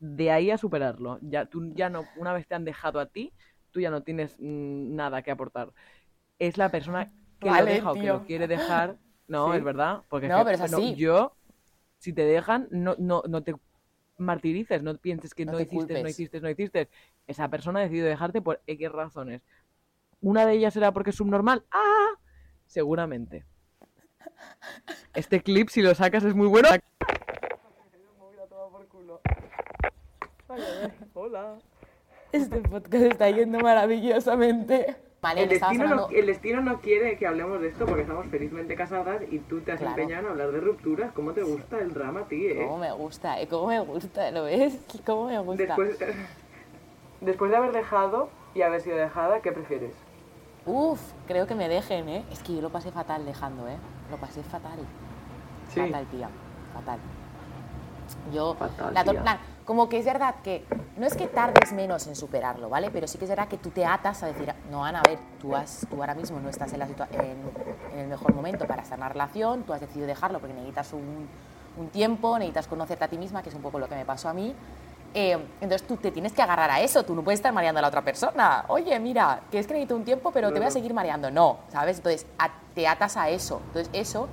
de 0.00 0.32
ahí 0.32 0.50
a 0.50 0.58
superarlo. 0.58 1.20
Ya 1.22 1.46
tú 1.46 1.72
ya 1.72 1.88
no, 1.88 2.04
una 2.16 2.32
vez 2.32 2.48
te 2.48 2.56
han 2.56 2.64
dejado 2.64 2.98
a 2.98 3.06
ti, 3.06 3.32
tú 3.70 3.78
ya 3.78 3.90
no 3.90 4.02
tienes 4.02 4.34
mm, 4.40 4.96
nada 4.96 5.22
que 5.22 5.30
aportar. 5.30 5.72
Es 6.40 6.58
la 6.58 6.68
persona 6.68 7.12
que 7.38 7.48
lo 7.48 7.64
deja 7.64 7.92
o 7.92 7.94
que 7.94 8.06
lo 8.08 8.24
quiere 8.24 8.48
dejar. 8.48 8.96
No, 9.28 9.52
es 9.54 9.64
verdad, 9.64 10.02
porque 10.08 10.28
no, 10.28 10.44
pero 10.44 10.54
es 10.54 10.60
así. 10.60 10.94
yo 10.94 11.34
si 11.98 12.12
te 12.12 12.22
dejan, 12.22 12.68
no, 12.70 12.94
no, 12.96 13.24
no 13.26 13.42
te 13.42 13.56
martirices, 14.18 14.82
no 14.82 14.96
pienses 14.96 15.34
que 15.34 15.44
no, 15.44 15.60
hiciste, 15.60 16.02
no 16.02 16.08
hiciste, 16.08 16.40
no 16.40 16.50
hiciste. 16.50 16.88
Esa 17.26 17.48
persona 17.48 17.80
ha 17.80 17.82
decidido 17.82 18.06
dejarte 18.06 18.40
por 18.40 18.60
X 18.66 18.92
razones. 18.92 19.42
Una 20.20 20.46
de 20.46 20.54
ellas 20.54 20.74
será 20.74 20.92
porque 20.92 21.10
es 21.10 21.16
subnormal. 21.16 21.64
¡Ah! 21.70 22.14
Seguramente. 22.66 23.44
Este 25.14 25.42
clip, 25.42 25.68
si 25.68 25.82
lo 25.82 25.94
sacas, 25.94 26.24
es 26.24 26.34
muy 26.34 26.46
bueno. 26.46 26.68
Hola. 31.14 31.58
Este 32.32 32.60
podcast 32.60 33.04
está 33.04 33.30
yendo 33.30 33.60
maravillosamente 33.60 34.96
el, 35.32 35.48
destino 36.26 36.60
no, 36.60 36.80
quiere 36.80 37.16
que 37.16 37.26
hablemos 37.26 37.60
de 37.60 37.68
esto 37.68 37.86
porque 37.86 38.02
estamos 38.02 38.26
felizmente 38.26 38.74
casadas 38.74 39.22
y 39.30 39.38
tú 39.40 39.60
te 39.60 39.72
has 39.72 39.80
empeñado 39.80 40.26
en 40.26 40.30
hablar 40.32 40.52
de 40.52 40.60
rupturas. 40.60 41.12
¿Cómo 41.12 41.32
te 41.32 41.42
gusta 41.42 41.78
el 41.78 41.92
drama 41.92 42.20
a 42.20 42.24
ti, 42.24 42.46
eh? 42.46 42.64
¿Cómo 42.64 42.78
me 42.78 42.92
gusta? 42.92 43.40
Eh? 43.40 43.48
¿Cómo 43.48 43.68
me 43.68 43.80
gusta? 43.80 44.30
¿Lo 44.30 44.44
ves? 44.44 44.78
¿Cómo 45.04 45.28
me 45.28 45.38
gusta? 45.38 45.64
Después, 45.64 45.98
después 47.20 47.50
de 47.50 47.56
haber 47.56 47.72
dejado 47.72 48.28
y 48.54 48.62
haber 48.62 48.80
sido 48.80 48.96
dejada, 48.96 49.40
¿qué 49.40 49.52
prefieres? 49.52 49.92
Uf, 50.64 51.00
creo 51.26 51.46
que 51.46 51.54
me 51.54 51.68
dejen, 51.68 52.08
¿eh? 52.08 52.24
Es 52.32 52.42
que 52.42 52.54
yo 52.54 52.60
lo 52.60 52.70
pasé 52.70 52.90
fatal 52.90 53.24
dejando, 53.24 53.68
¿eh? 53.68 53.76
Lo 54.10 54.16
pasé 54.16 54.42
fatal. 54.42 54.78
Sí. 55.68 55.80
Fatal, 55.80 56.06
tía. 56.06 56.28
Fatal. 56.74 56.98
Yo, 58.32 58.54
Fatal, 58.54 58.94
la 58.94 59.04
tía. 59.04 59.38
Como 59.66 59.88
que 59.88 59.98
es 59.98 60.04
verdad 60.06 60.36
que 60.42 60.64
no 60.96 61.06
es 61.06 61.14
que 61.16 61.26
tardes 61.26 61.72
menos 61.72 62.06
en 62.06 62.16
superarlo, 62.16 62.68
¿vale? 62.70 62.90
Pero 62.90 63.06
sí 63.06 63.18
que 63.18 63.24
es 63.24 63.28
verdad 63.30 63.48
que 63.48 63.58
tú 63.58 63.70
te 63.70 63.84
atas 63.84 64.22
a 64.22 64.26
decir, 64.28 64.54
no, 64.70 64.84
Ana, 64.84 65.00
a 65.00 65.08
ver, 65.08 65.18
tú, 65.40 65.54
has, 65.54 65.86
tú 65.90 65.96
ahora 65.96 66.14
mismo 66.14 66.40
no 66.40 66.48
estás 66.48 66.72
en, 66.72 66.78
la 66.78 66.86
en, 66.86 67.36
en 67.92 67.98
el 67.98 68.06
mejor 68.08 68.32
momento 68.34 68.66
para 68.66 68.82
estar 68.82 68.96
en 68.96 69.02
una 69.02 69.08
relación, 69.10 69.64
tú 69.64 69.72
has 69.74 69.80
decidido 69.80 70.06
dejarlo 70.06 70.38
porque 70.38 70.54
necesitas 70.54 70.92
un, 70.92 71.28
un 71.76 71.88
tiempo, 71.88 72.38
necesitas 72.38 72.66
conocerte 72.68 73.04
a 73.04 73.08
ti 73.08 73.18
misma, 73.18 73.42
que 73.42 73.48
es 73.50 73.54
un 73.54 73.62
poco 73.62 73.78
lo 73.78 73.88
que 73.88 73.96
me 73.96 74.04
pasó 74.06 74.28
a 74.28 74.32
mí. 74.32 74.54
Eh, 75.14 75.32
entonces 75.60 75.86
tú 75.86 75.96
te 75.96 76.10
tienes 76.12 76.32
que 76.32 76.42
agarrar 76.42 76.70
a 76.70 76.80
eso, 76.80 77.02
tú 77.04 77.14
no 77.14 77.22
puedes 77.22 77.38
estar 77.40 77.52
mareando 77.52 77.78
a 77.78 77.82
la 77.82 77.88
otra 77.88 78.02
persona. 78.02 78.64
Oye, 78.68 78.98
mira, 79.00 79.40
que 79.50 79.58
es 79.58 79.66
que 79.66 79.72
necesito 79.72 79.96
un 79.96 80.04
tiempo, 80.04 80.30
pero 80.30 80.52
te 80.52 80.58
voy 80.58 80.68
a 80.68 80.70
seguir 80.70 80.92
mareando. 80.94 81.30
No, 81.30 81.58
¿sabes? 81.72 81.96
Entonces 81.98 82.26
a- 82.38 82.50
te 82.74 82.86
atas 82.86 83.16
a 83.16 83.30
eso. 83.30 83.60
Entonces 83.68 83.90
eso 83.94 84.28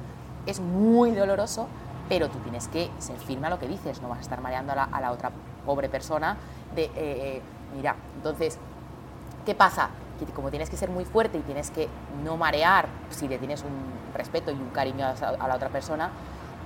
es 0.45 0.59
muy 0.59 1.11
doloroso, 1.11 1.67
pero 2.13 2.29
tú 2.29 2.37
tienes 2.41 2.67
que 2.67 2.91
ser 2.99 3.17
firme 3.17 3.47
a 3.47 3.49
lo 3.49 3.57
que 3.57 3.67
dices, 3.67 3.99
no 3.99 4.07
vas 4.07 4.19
a 4.19 4.21
estar 4.21 4.39
mareando 4.39 4.71
a 4.71 5.01
la, 5.01 5.11
otra 5.11 5.31
pobre 5.65 5.89
persona 5.89 6.37
de, 6.75 6.83
eh, 6.83 6.91
eh, 6.95 7.41
mira, 7.75 7.95
entonces, 8.17 8.59
¿qué 9.47 9.55
pasa? 9.55 9.89
Que 10.19 10.25
como 10.27 10.51
tienes 10.51 10.69
que 10.69 10.77
ser 10.77 10.91
muy 10.91 11.05
fuerte 11.05 11.39
y 11.39 11.41
tienes 11.41 11.71
que 11.71 11.89
no 12.23 12.37
marear 12.37 12.85
si 13.09 13.27
le 13.27 13.39
tienes 13.39 13.63
un 13.63 14.13
respeto 14.15 14.51
y 14.51 14.53
un 14.53 14.69
cariño 14.69 15.07
a, 15.07 15.47
la 15.47 15.55
otra 15.55 15.69
persona, 15.69 16.11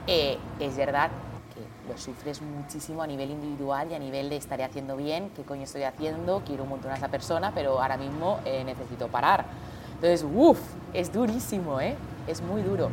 eh, 0.05 0.37
es 0.59 0.75
verdad 0.75 1.11
que 1.55 1.89
lo 1.89 1.97
sufres 1.97 2.41
muchísimo 2.41 3.01
a 3.01 3.07
nivel 3.07 3.31
individual 3.31 3.89
y 3.89 3.93
a 3.93 3.99
nivel 3.99 4.29
de 4.29 4.35
estaré 4.35 4.65
haciendo 4.65 4.97
bien, 4.97 5.31
qué 5.33 5.43
coño 5.43 5.63
estoy 5.63 5.83
haciendo, 5.83 6.41
quiero 6.45 6.63
un 6.63 6.69
montón 6.71 6.91
a 6.91 6.95
esa 6.95 7.07
persona, 7.07 7.53
pero 7.55 7.81
ahora 7.81 7.95
mismo 7.95 8.41
necesito 8.65 9.07
parar. 9.07 9.45
Entonces, 9.93 10.27
uff, 10.29 10.59
es 10.93 11.13
durísimo. 11.13 11.79
Es 11.79 12.41
muy 12.41 12.61
duro. 12.61 12.89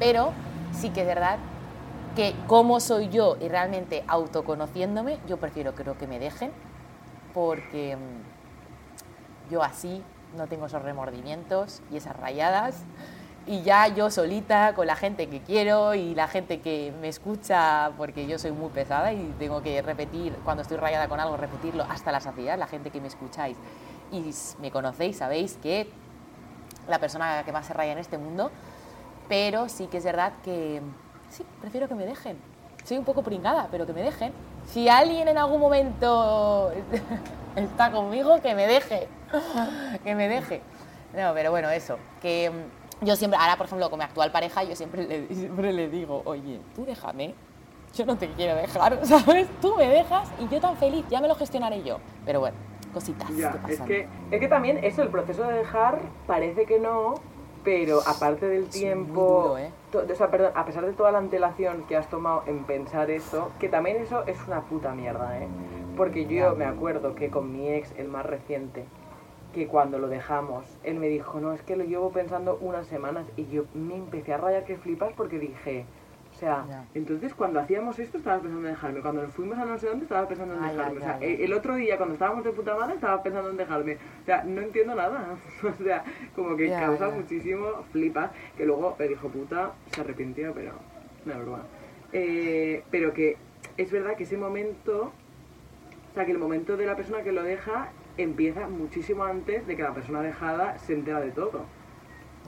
Pero 0.00 0.32
sí 0.72 0.90
que 0.90 1.02
es 1.02 1.06
verdad 1.06 1.38
que 2.14 2.34
como 2.46 2.80
soy 2.80 3.08
yo 3.08 3.36
y 3.40 3.48
realmente 3.48 4.04
autoconociéndome, 4.06 5.18
yo 5.26 5.36
prefiero 5.38 5.74
creo 5.74 5.98
que 5.98 6.06
me 6.06 6.18
dejen 6.18 6.52
porque 7.32 7.96
mm, 7.96 9.50
yo 9.50 9.62
así 9.62 10.02
no 10.36 10.46
tengo 10.46 10.66
esos 10.66 10.82
remordimientos 10.82 11.82
y 11.90 11.96
esas 11.96 12.16
rayadas 12.16 12.84
y 13.46 13.62
ya 13.62 13.88
yo 13.88 14.10
solita 14.10 14.74
con 14.74 14.86
la 14.86 14.96
gente 14.96 15.28
que 15.28 15.40
quiero 15.40 15.94
y 15.94 16.14
la 16.14 16.28
gente 16.28 16.60
que 16.60 16.92
me 17.00 17.08
escucha 17.08 17.90
porque 17.96 18.26
yo 18.26 18.38
soy 18.38 18.52
muy 18.52 18.70
pesada 18.70 19.12
y 19.12 19.34
tengo 19.38 19.62
que 19.62 19.82
repetir 19.82 20.34
cuando 20.44 20.62
estoy 20.62 20.78
rayada 20.78 21.08
con 21.08 21.20
algo 21.20 21.36
repetirlo 21.36 21.84
hasta 21.84 22.10
la 22.10 22.20
saciedad 22.20 22.58
la 22.58 22.66
gente 22.66 22.90
que 22.90 23.00
me 23.00 23.08
escucháis 23.08 23.56
y 24.12 24.30
me 24.60 24.70
conocéis 24.70 25.18
sabéis 25.18 25.58
que 25.62 25.90
la 26.88 26.98
persona 26.98 27.42
que 27.44 27.52
más 27.52 27.66
se 27.66 27.74
raya 27.74 27.92
en 27.92 27.98
este 27.98 28.16
mundo 28.16 28.50
pero 29.28 29.68
sí 29.68 29.88
que 29.88 29.98
es 29.98 30.04
verdad 30.04 30.32
que 30.42 30.80
sí, 31.34 31.44
prefiero 31.60 31.88
que 31.88 31.94
me 31.94 32.06
dejen. 32.06 32.36
Soy 32.84 32.98
un 32.98 33.04
poco 33.04 33.22
pringada, 33.22 33.68
pero 33.70 33.86
que 33.86 33.92
me 33.92 34.02
dejen. 34.02 34.32
Si 34.66 34.88
alguien 34.88 35.28
en 35.28 35.38
algún 35.38 35.60
momento 35.60 36.70
está 37.56 37.90
conmigo, 37.90 38.40
que 38.40 38.54
me 38.54 38.66
deje. 38.66 39.08
Que 40.04 40.14
me 40.14 40.28
deje. 40.28 40.60
No, 41.14 41.32
pero 41.34 41.50
bueno, 41.50 41.70
eso. 41.70 41.98
Que 42.20 42.50
mm, 42.50 43.04
yo 43.06 43.16
siempre, 43.16 43.38
ahora 43.40 43.56
por 43.56 43.66
ejemplo, 43.66 43.88
con 43.90 43.98
mi 43.98 44.04
actual 44.04 44.30
pareja, 44.32 44.62
yo 44.64 44.76
siempre 44.76 45.06
le, 45.06 45.26
siempre 45.34 45.72
le 45.72 45.88
digo, 45.88 46.22
oye, 46.24 46.60
tú 46.74 46.84
déjame. 46.84 47.34
Yo 47.94 48.04
no 48.06 48.16
te 48.16 48.28
quiero 48.30 48.56
dejar, 48.56 48.98
¿sabes? 49.06 49.46
Tú 49.60 49.74
me 49.76 49.88
dejas 49.88 50.28
y 50.40 50.48
yo 50.52 50.60
tan 50.60 50.76
feliz, 50.76 51.04
ya 51.08 51.20
me 51.20 51.28
lo 51.28 51.36
gestionaré 51.36 51.82
yo. 51.84 51.98
Pero 52.26 52.40
bueno, 52.40 52.56
cositas 52.92 53.28
Ya, 53.36 53.52
que 53.52 53.56
es 53.56 53.78
pasan. 53.78 53.86
que, 53.86 54.08
es 54.32 54.40
que 54.40 54.48
también 54.48 54.78
eso, 54.82 55.02
el 55.02 55.08
proceso 55.10 55.44
de 55.44 55.58
dejar, 55.58 56.00
parece 56.26 56.66
que 56.66 56.80
no, 56.80 57.14
pero 57.64 58.00
aparte 58.06 58.46
del 58.46 58.68
tiempo, 58.68 59.56
duro, 59.56 59.58
¿eh? 59.58 59.72
o 60.12 60.14
sea, 60.14 60.30
perdón, 60.30 60.52
a 60.54 60.64
pesar 60.66 60.84
de 60.84 60.92
toda 60.92 61.10
la 61.10 61.18
antelación 61.18 61.84
que 61.88 61.96
has 61.96 62.08
tomado 62.10 62.44
en 62.46 62.64
pensar 62.64 63.10
eso, 63.10 63.50
que 63.58 63.68
también 63.68 63.96
eso 63.96 64.24
es 64.26 64.38
una 64.46 64.60
puta 64.62 64.94
mierda, 64.94 65.40
¿eh? 65.40 65.48
Porque 65.96 66.26
yo 66.26 66.54
me 66.54 66.66
acuerdo 66.66 67.14
que 67.14 67.30
con 67.30 67.52
mi 67.52 67.70
ex, 67.70 67.92
el 67.96 68.08
más 68.08 68.26
reciente, 68.26 68.84
que 69.54 69.66
cuando 69.68 69.98
lo 69.98 70.08
dejamos, 70.08 70.66
él 70.82 70.96
me 70.96 71.08
dijo, 71.08 71.40
no, 71.40 71.52
es 71.52 71.62
que 71.62 71.76
lo 71.76 71.84
llevo 71.84 72.10
pensando 72.10 72.58
unas 72.60 72.86
semanas 72.88 73.24
y 73.36 73.46
yo 73.46 73.64
me 73.72 73.94
empecé 73.94 74.34
a 74.34 74.36
rayar 74.36 74.64
que 74.64 74.76
flipas 74.76 75.12
porque 75.16 75.38
dije, 75.38 75.86
o 76.34 76.36
sea, 76.36 76.64
Ya. 76.68 76.84
entonces 76.94 77.32
cuando 77.32 77.60
hacíamos 77.60 77.96
esto 78.00 78.18
estabas 78.18 78.40
pensando 78.40 78.66
en 78.66 78.74
dejarme, 78.74 79.00
cuando 79.00 79.22
nos 79.22 79.30
fuimos 79.32 79.56
a 79.56 79.64
no 79.64 79.78
sé 79.78 79.86
dónde 79.86 80.02
estabas 80.04 80.26
pensando 80.26 80.54
en 80.56 80.62
dejarme, 80.62 80.98
o 80.98 81.00
sea, 81.00 81.18
el- 81.20 81.52
otro 81.52 81.76
día 81.76 81.96
cuando 81.96 82.14
estábamos 82.14 82.44
de 82.44 82.50
puta 82.50 82.74
madre 82.76 82.94
estaba 82.96 83.22
pensando 83.22 83.50
en 83.50 83.56
dejarme. 83.56 83.98
O 84.22 84.24
sea, 84.26 84.42
no 84.44 84.60
entiendo 84.60 84.94
nada. 84.94 85.36
O 85.62 85.82
sea, 85.84 86.04
como 86.34 86.56
que 86.56 86.68
causa 86.70 87.08
muchísimo 87.10 87.66
flipas. 87.92 88.30
Que 88.56 88.66
luego 88.66 88.96
el 88.98 89.12
hijo 89.12 89.28
puta 89.28 89.72
se 89.92 90.00
arrepintió, 90.00 90.52
pero 90.52 90.72
no 91.24 91.38
broma. 91.40 91.62
Eh, 92.12 92.82
pero 92.90 93.12
que 93.14 93.36
es 93.76 93.90
verdad 93.92 94.16
que 94.16 94.24
ese 94.24 94.36
momento, 94.36 95.12
o 96.10 96.14
sea, 96.14 96.24
que 96.26 96.32
el 96.32 96.38
momento 96.38 96.76
de 96.76 96.86
la 96.86 96.96
persona 96.96 97.22
que 97.22 97.32
lo 97.32 97.42
deja 97.44 97.88
empieza 98.16 98.66
muchísimo 98.68 99.24
antes 99.24 99.66
de 99.66 99.76
que 99.76 99.82
la 99.82 99.94
persona 99.94 100.20
dejada 100.20 100.78
se 100.78 100.94
entera 100.94 101.20
de 101.20 101.30
todo. 101.30 101.64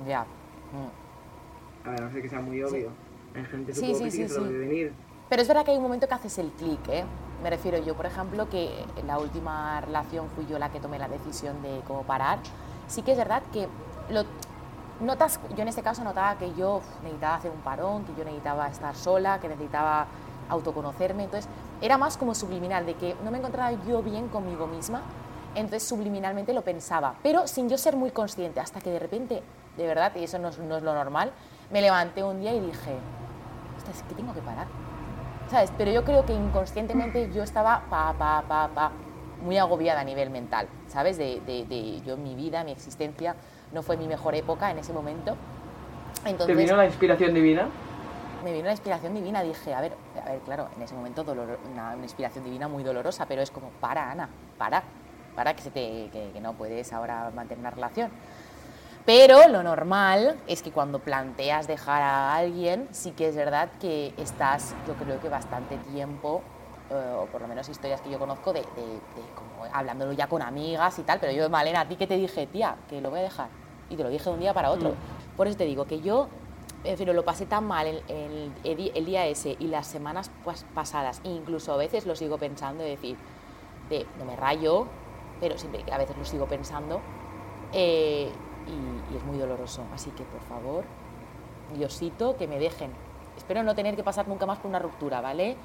Ya. 0.06 0.22
Mm. 0.72 1.86
A 1.88 1.90
ver, 1.92 2.00
no 2.00 2.10
sé 2.10 2.20
que 2.22 2.28
sea 2.28 2.40
muy 2.40 2.62
obvio. 2.62 2.90
Hay 3.34 3.44
gente 3.44 3.74
Sí, 3.74 3.94
sí, 3.94 4.04
que 4.04 4.10
sí 4.10 4.28
sí, 4.28 4.40
venir. 4.40 4.92
Pero 5.28 5.42
es 5.42 5.48
verdad 5.48 5.64
que 5.64 5.72
hay 5.72 5.76
un 5.76 5.82
momento 5.82 6.06
que 6.06 6.14
haces 6.14 6.38
el 6.38 6.50
clic, 6.52 6.80
¿eh? 6.88 7.04
Me 7.42 7.50
refiero 7.50 7.78
yo, 7.78 7.94
por 7.94 8.06
ejemplo, 8.06 8.48
que 8.48 8.84
en 8.96 9.06
la 9.06 9.18
última 9.18 9.80
relación 9.80 10.28
fui 10.34 10.46
yo 10.46 10.58
la 10.58 10.70
que 10.70 10.80
tomé 10.80 10.98
la 10.98 11.08
decisión 11.08 11.60
de 11.62 11.80
cómo 11.86 12.04
parar. 12.04 12.38
Sí 12.86 13.02
que 13.02 13.12
es 13.12 13.18
verdad 13.18 13.42
que 13.52 13.68
lo 14.10 14.24
notas, 15.00 15.40
yo 15.54 15.62
en 15.62 15.68
este 15.68 15.82
caso 15.82 16.02
notaba 16.04 16.38
que 16.38 16.54
yo 16.54 16.80
necesitaba 17.02 17.34
hacer 17.36 17.50
un 17.50 17.60
parón, 17.60 18.04
que 18.04 18.12
yo 18.16 18.24
necesitaba 18.24 18.68
estar 18.68 18.94
sola, 18.94 19.40
que 19.40 19.48
necesitaba 19.48 20.06
autoconocerme. 20.48 21.24
Entonces, 21.24 21.50
era 21.80 21.98
más 21.98 22.16
como 22.16 22.34
subliminal, 22.34 22.86
de 22.86 22.94
que 22.94 23.14
no 23.24 23.30
me 23.30 23.38
encontraba 23.38 23.72
yo 23.86 24.02
bien 24.02 24.28
conmigo 24.28 24.66
misma. 24.66 25.02
Entonces, 25.54 25.88
subliminalmente 25.88 26.52
lo 26.52 26.62
pensaba, 26.62 27.14
pero 27.22 27.46
sin 27.46 27.68
yo 27.68 27.78
ser 27.78 27.96
muy 27.96 28.10
consciente, 28.10 28.60
hasta 28.60 28.80
que 28.80 28.90
de 28.90 28.98
repente, 28.98 29.42
de 29.76 29.86
verdad, 29.86 30.12
y 30.14 30.24
eso 30.24 30.38
no 30.38 30.48
es, 30.48 30.58
no 30.58 30.76
es 30.76 30.82
lo 30.82 30.94
normal, 30.94 31.32
me 31.70 31.80
levanté 31.80 32.22
un 32.22 32.40
día 32.40 32.54
y 32.54 32.60
dije, 32.60 32.96
"Ostras, 33.76 33.96
es 33.96 34.02
que 34.04 34.14
tengo 34.14 34.32
que 34.34 34.40
parar. 34.40 34.66
¿Sabes? 35.50 35.72
Pero 35.78 35.92
yo 35.92 36.04
creo 36.04 36.26
que 36.26 36.32
inconscientemente 36.32 37.30
yo 37.32 37.42
estaba 37.44 37.82
pa, 37.88 38.12
pa, 38.18 38.42
pa, 38.48 38.68
pa, 38.74 38.90
muy 39.44 39.58
agobiada 39.58 40.00
a 40.00 40.04
nivel 40.04 40.30
mental, 40.30 40.66
¿sabes? 40.88 41.18
De, 41.18 41.40
de, 41.46 41.64
de 41.66 42.00
yo, 42.00 42.16
mi 42.16 42.34
vida, 42.34 42.64
mi 42.64 42.72
existencia, 42.72 43.36
no 43.72 43.82
fue 43.82 43.96
mi 43.96 44.08
mejor 44.08 44.34
época 44.34 44.70
en 44.70 44.78
ese 44.78 44.92
momento. 44.92 45.36
¿Te 46.24 46.30
Entonces, 46.30 46.56
vino 46.56 46.76
la 46.76 46.86
inspiración 46.86 47.32
divina? 47.32 47.68
me 48.44 48.52
vino 48.52 48.66
la 48.66 48.72
inspiración 48.72 49.12
divina, 49.14 49.42
dije, 49.42 49.74
a 49.74 49.80
ver, 49.80 49.92
a 50.24 50.30
ver, 50.30 50.38
claro, 50.40 50.68
en 50.76 50.82
ese 50.82 50.94
momento 50.94 51.24
dolor, 51.24 51.58
una, 51.72 51.94
una 51.94 52.02
inspiración 52.04 52.44
divina 52.44 52.68
muy 52.68 52.84
dolorosa, 52.84 53.26
pero 53.26 53.42
es 53.42 53.50
como, 53.50 53.70
para, 53.80 54.08
Ana, 54.10 54.28
para, 54.56 54.84
para 55.34 55.54
que, 55.54 55.62
se 55.62 55.70
te, 55.70 56.10
que, 56.12 56.30
que 56.32 56.40
no 56.40 56.52
puedes 56.52 56.92
ahora 56.92 57.30
mantener 57.34 57.58
una 57.60 57.70
relación. 57.70 58.10
Pero 59.06 59.46
lo 59.48 59.62
normal 59.62 60.36
es 60.48 60.62
que 60.62 60.72
cuando 60.72 60.98
planteas 60.98 61.68
dejar 61.68 62.02
a 62.02 62.34
alguien, 62.34 62.88
sí 62.90 63.12
que 63.12 63.28
es 63.28 63.36
verdad 63.36 63.68
que 63.80 64.12
estás, 64.16 64.74
yo 64.88 64.94
creo 64.94 65.20
que 65.20 65.28
bastante 65.28 65.76
tiempo, 65.78 66.42
eh, 66.90 67.14
o 67.16 67.26
por 67.26 67.40
lo 67.40 67.46
menos 67.46 67.68
historias 67.68 68.00
que 68.00 68.10
yo 68.10 68.18
conozco, 68.18 68.52
de, 68.52 68.60
de- 68.62 68.66
de 68.66 69.22
como 69.36 69.64
hablándolo 69.72 70.12
ya 70.12 70.26
con 70.26 70.42
amigas 70.42 70.98
y 70.98 71.02
tal, 71.02 71.20
pero 71.20 71.32
yo, 71.32 71.48
Malena, 71.48 71.82
a 71.82 71.88
ti 71.88 71.94
que 71.94 72.08
te 72.08 72.16
dije, 72.16 72.48
tía, 72.48 72.74
que 72.88 73.00
lo 73.00 73.10
voy 73.10 73.20
a 73.20 73.22
dejar. 73.22 73.48
Y 73.90 73.96
te 73.96 74.02
lo 74.02 74.08
dije 74.08 74.24
de 74.24 74.30
un 74.30 74.40
día 74.40 74.52
para 74.52 74.72
otro. 74.72 74.94
Por 75.36 75.46
eso 75.46 75.56
te 75.56 75.64
digo 75.64 75.86
que 75.86 76.00
yo, 76.00 76.26
en 76.82 76.98
fin, 76.98 77.14
lo 77.14 77.24
pasé 77.24 77.46
tan 77.46 77.64
mal 77.64 77.86
el, 78.08 79.04
día 79.06 79.26
ese 79.26 79.54
y 79.60 79.68
las 79.68 79.86
semanas 79.86 80.32
pasadas, 80.74 81.20
e 81.22 81.28
incluso 81.28 81.72
a 81.72 81.76
veces 81.76 82.06
lo 82.06 82.16
sigo 82.16 82.38
pensando, 82.38 82.82
de 82.82 82.90
decir, 82.90 83.16
de, 83.88 84.04
no 84.18 84.24
me 84.24 84.34
rayo, 84.34 84.88
pero 85.40 85.56
siempre 85.58 85.84
a 85.92 85.98
veces 85.98 86.16
lo 86.16 86.24
sigo 86.24 86.46
pensando, 86.46 87.00
eh, 87.72 88.30
y, 88.66 89.14
y 89.14 89.16
es 89.16 89.24
muy 89.24 89.38
doloroso. 89.38 89.82
Así 89.94 90.10
que, 90.10 90.24
por 90.24 90.40
favor, 90.42 90.84
Diosito, 91.74 92.36
que 92.36 92.46
me 92.46 92.58
dejen. 92.58 92.90
Espero 93.36 93.62
no 93.62 93.74
tener 93.74 93.96
que 93.96 94.02
pasar 94.02 94.28
nunca 94.28 94.46
más 94.46 94.58
por 94.58 94.68
una 94.68 94.78
ruptura, 94.78 95.20
¿vale? 95.20 95.56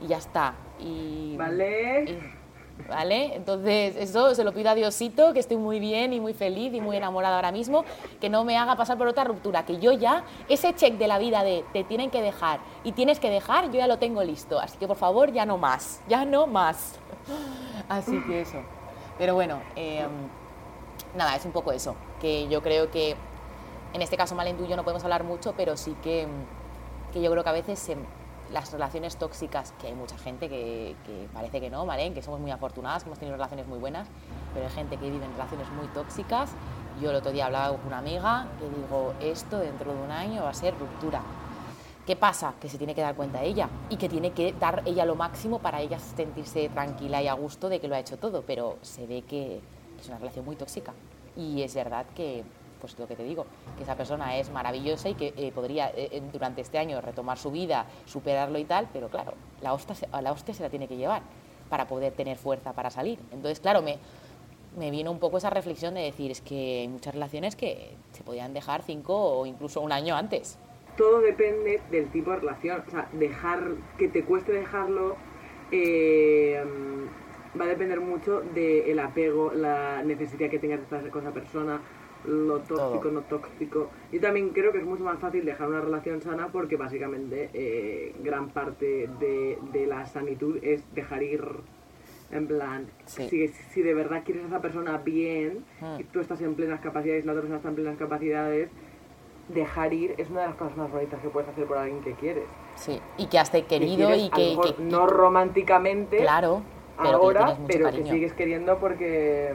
Y 0.00 0.06
ya 0.08 0.18
está. 0.18 0.54
Y, 0.78 1.36
Vale. 1.36 2.04
y- 2.04 2.46
¿Vale? 2.90 3.34
Entonces, 3.34 3.96
eso 3.96 4.34
se 4.34 4.44
lo 4.44 4.52
pido 4.52 4.68
a 4.68 4.74
Diosito, 4.74 5.32
que 5.32 5.40
estoy 5.40 5.56
muy 5.56 5.80
bien 5.80 6.12
y 6.12 6.20
muy 6.20 6.34
feliz 6.34 6.74
y 6.74 6.80
muy 6.82 6.94
enamorada 6.98 7.36
ahora 7.36 7.50
mismo, 7.50 7.86
que 8.20 8.28
no 8.28 8.44
me 8.44 8.58
haga 8.58 8.76
pasar 8.76 8.98
por 8.98 9.06
otra 9.06 9.24
ruptura, 9.24 9.64
que 9.64 9.78
yo 9.78 9.92
ya, 9.92 10.24
ese 10.46 10.74
check 10.74 10.98
de 10.98 11.08
la 11.08 11.18
vida 11.18 11.42
de 11.42 11.64
te 11.72 11.84
tienen 11.84 12.10
que 12.10 12.20
dejar 12.20 12.60
y 12.84 12.92
tienes 12.92 13.18
que 13.18 13.30
dejar, 13.30 13.64
yo 13.70 13.78
ya 13.78 13.86
lo 13.86 13.98
tengo 13.98 14.22
listo. 14.22 14.60
Así 14.60 14.76
que, 14.76 14.86
por 14.86 14.98
favor, 14.98 15.32
ya 15.32 15.46
no 15.46 15.56
más, 15.56 16.02
ya 16.06 16.26
no 16.26 16.46
más. 16.46 16.98
Así 17.88 18.20
que 18.26 18.42
eso. 18.42 18.58
Pero 19.16 19.34
bueno, 19.34 19.58
eh, 19.74 20.06
nada, 21.16 21.34
es 21.36 21.44
un 21.44 21.52
poco 21.52 21.72
eso, 21.72 21.96
que 22.20 22.48
yo 22.48 22.62
creo 22.62 22.90
que 22.90 23.16
en 23.92 24.02
este 24.02 24.16
caso 24.16 24.34
Malen 24.34 24.56
tú 24.56 24.64
y 24.64 24.68
yo 24.68 24.76
no 24.76 24.82
podemos 24.82 25.02
hablar 25.04 25.24
mucho, 25.24 25.54
pero 25.56 25.76
sí 25.76 25.96
que, 26.02 26.26
que 27.12 27.22
yo 27.22 27.30
creo 27.30 27.42
que 27.42 27.48
a 27.48 27.52
veces 27.52 27.90
las 28.52 28.70
relaciones 28.72 29.16
tóxicas, 29.16 29.72
que 29.80 29.88
hay 29.88 29.94
mucha 29.94 30.18
gente 30.18 30.48
que, 30.48 30.94
que 31.04 31.28
parece 31.32 31.60
que 31.60 31.70
no, 31.70 31.86
Malen, 31.86 32.14
que 32.14 32.22
somos 32.22 32.40
muy 32.40 32.50
afortunadas, 32.50 33.02
que 33.02 33.08
hemos 33.08 33.18
tenido 33.18 33.36
relaciones 33.36 33.66
muy 33.66 33.78
buenas, 33.78 34.08
pero 34.54 34.66
hay 34.66 34.72
gente 34.72 34.96
que 34.98 35.10
vive 35.10 35.24
en 35.24 35.32
relaciones 35.32 35.68
muy 35.70 35.86
tóxicas. 35.88 36.50
Yo 37.00 37.10
el 37.10 37.16
otro 37.16 37.32
día 37.32 37.46
hablaba 37.46 37.76
con 37.76 37.86
una 37.86 37.98
amiga 37.98 38.46
que 38.58 38.68
digo, 38.68 39.14
esto 39.20 39.58
dentro 39.58 39.92
de 39.92 40.00
un 40.00 40.10
año 40.10 40.44
va 40.44 40.50
a 40.50 40.54
ser 40.54 40.78
ruptura. 40.78 41.22
¿Qué 42.06 42.14
pasa? 42.14 42.54
Que 42.60 42.68
se 42.68 42.78
tiene 42.78 42.94
que 42.94 43.00
dar 43.00 43.16
cuenta 43.16 43.42
ella 43.42 43.68
y 43.90 43.96
que 43.96 44.08
tiene 44.08 44.30
que 44.30 44.52
dar 44.52 44.82
ella 44.86 45.04
lo 45.04 45.16
máximo 45.16 45.58
para 45.58 45.80
ella 45.80 45.98
sentirse 45.98 46.68
tranquila 46.68 47.20
y 47.20 47.28
a 47.28 47.32
gusto 47.34 47.68
de 47.68 47.80
que 47.80 47.88
lo 47.88 47.96
ha 47.96 47.98
hecho 47.98 48.16
todo, 48.16 48.42
pero 48.46 48.76
se 48.82 49.06
ve 49.06 49.22
que 49.22 49.60
es 50.00 50.08
una 50.08 50.18
relación 50.18 50.44
muy 50.44 50.56
tóxica. 50.56 50.92
Y 51.36 51.62
es 51.62 51.74
verdad 51.74 52.06
que, 52.14 52.44
pues 52.80 52.98
lo 52.98 53.06
que 53.06 53.16
te 53.16 53.24
digo, 53.24 53.46
que 53.76 53.82
esa 53.82 53.96
persona 53.96 54.36
es 54.36 54.50
maravillosa 54.50 55.08
y 55.08 55.14
que 55.14 55.34
eh, 55.36 55.52
podría 55.54 55.90
eh, 55.94 56.22
durante 56.32 56.60
este 56.60 56.78
año 56.78 57.00
retomar 57.00 57.38
su 57.38 57.50
vida, 57.50 57.86
superarlo 58.06 58.58
y 58.58 58.64
tal, 58.64 58.88
pero 58.92 59.08
claro, 59.08 59.34
la 59.60 59.72
hostia, 59.72 59.94
se, 59.94 60.08
la 60.08 60.32
hostia 60.32 60.54
se 60.54 60.62
la 60.62 60.70
tiene 60.70 60.88
que 60.88 60.96
llevar 60.96 61.22
para 61.68 61.86
poder 61.86 62.12
tener 62.12 62.38
fuerza 62.38 62.72
para 62.72 62.90
salir. 62.90 63.18
Entonces, 63.32 63.60
claro, 63.60 63.82
me, 63.82 63.98
me 64.76 64.90
vino 64.90 65.10
un 65.10 65.18
poco 65.18 65.38
esa 65.38 65.50
reflexión 65.50 65.94
de 65.94 66.02
decir, 66.02 66.30
es 66.30 66.40
que 66.40 66.80
hay 66.80 66.88
muchas 66.88 67.14
relaciones 67.14 67.56
que 67.56 67.90
se 68.12 68.22
podían 68.22 68.54
dejar 68.54 68.82
cinco 68.82 69.14
o 69.14 69.46
incluso 69.46 69.80
un 69.80 69.92
año 69.92 70.16
antes 70.16 70.58
todo 70.96 71.20
depende 71.20 71.80
del 71.90 72.10
tipo 72.10 72.30
de 72.30 72.38
relación. 72.38 72.82
O 72.86 72.90
sea, 72.90 73.08
dejar, 73.12 73.62
que 73.98 74.08
te 74.08 74.24
cueste 74.24 74.52
dejarlo, 74.52 75.16
eh, 75.70 76.62
va 77.56 77.64
a 77.64 77.68
depender 77.68 78.00
mucho 78.00 78.42
del 78.54 78.98
apego, 78.98 79.52
la 79.52 80.02
necesidad 80.02 80.50
que 80.50 80.58
tengas 80.58 80.78
de 80.78 80.84
estar 80.84 81.10
con 81.10 81.22
esa 81.22 81.32
persona, 81.32 81.80
lo 82.26 82.58
tóxico, 82.60 83.10
no 83.10 83.22
tóxico. 83.22 83.90
Yo 84.12 84.20
también 84.20 84.50
creo 84.50 84.72
que 84.72 84.78
es 84.78 84.84
mucho 84.84 85.04
más 85.04 85.18
fácil 85.18 85.44
dejar 85.44 85.68
una 85.68 85.80
relación 85.80 86.22
sana 86.22 86.48
porque 86.48 86.76
básicamente 86.76 87.50
eh, 87.52 88.14
gran 88.22 88.50
parte 88.50 89.08
de, 89.20 89.86
la 89.86 90.06
sanitud 90.06 90.58
es 90.62 90.82
dejar 90.94 91.22
ir. 91.22 91.44
En 92.32 92.48
plan, 92.48 92.88
si, 93.04 93.46
si, 93.46 93.82
de 93.82 93.94
verdad 93.94 94.24
quieres 94.24 94.42
a 94.42 94.46
esa 94.48 94.60
persona 94.60 94.98
bien, 94.98 95.64
y 95.96 96.02
hmm. 96.02 96.06
tú 96.12 96.18
estás 96.18 96.40
en 96.40 96.56
plenas 96.56 96.80
capacidades, 96.80 97.24
la 97.24 97.30
otra 97.30 97.42
persona 97.42 97.58
está 97.58 97.68
en 97.68 97.74
plenas 97.76 97.96
capacidades, 97.96 98.68
dejar 99.48 99.94
ir 99.94 100.14
es 100.18 100.28
una 100.30 100.40
de 100.40 100.46
las 100.48 100.56
cosas 100.56 100.76
más 100.76 100.90
bonitas 100.90 101.20
que 101.20 101.28
puedes 101.28 101.48
hacer 101.48 101.66
por 101.66 101.78
alguien 101.78 102.02
que 102.02 102.14
quieres. 102.14 102.44
Sí, 102.74 103.00
y 103.16 103.26
que 103.26 103.38
has 103.38 103.50
querido 103.50 104.14
y 104.14 104.28
que, 104.30 104.56
No 104.80 105.06
románticamente. 105.06 106.18
Claro, 106.18 106.62
pero 106.96 107.16
ahora, 107.16 107.56
pero 107.66 107.90
que 107.90 108.04
sigues 108.04 108.32
queriendo 108.32 108.78
porque. 108.78 109.54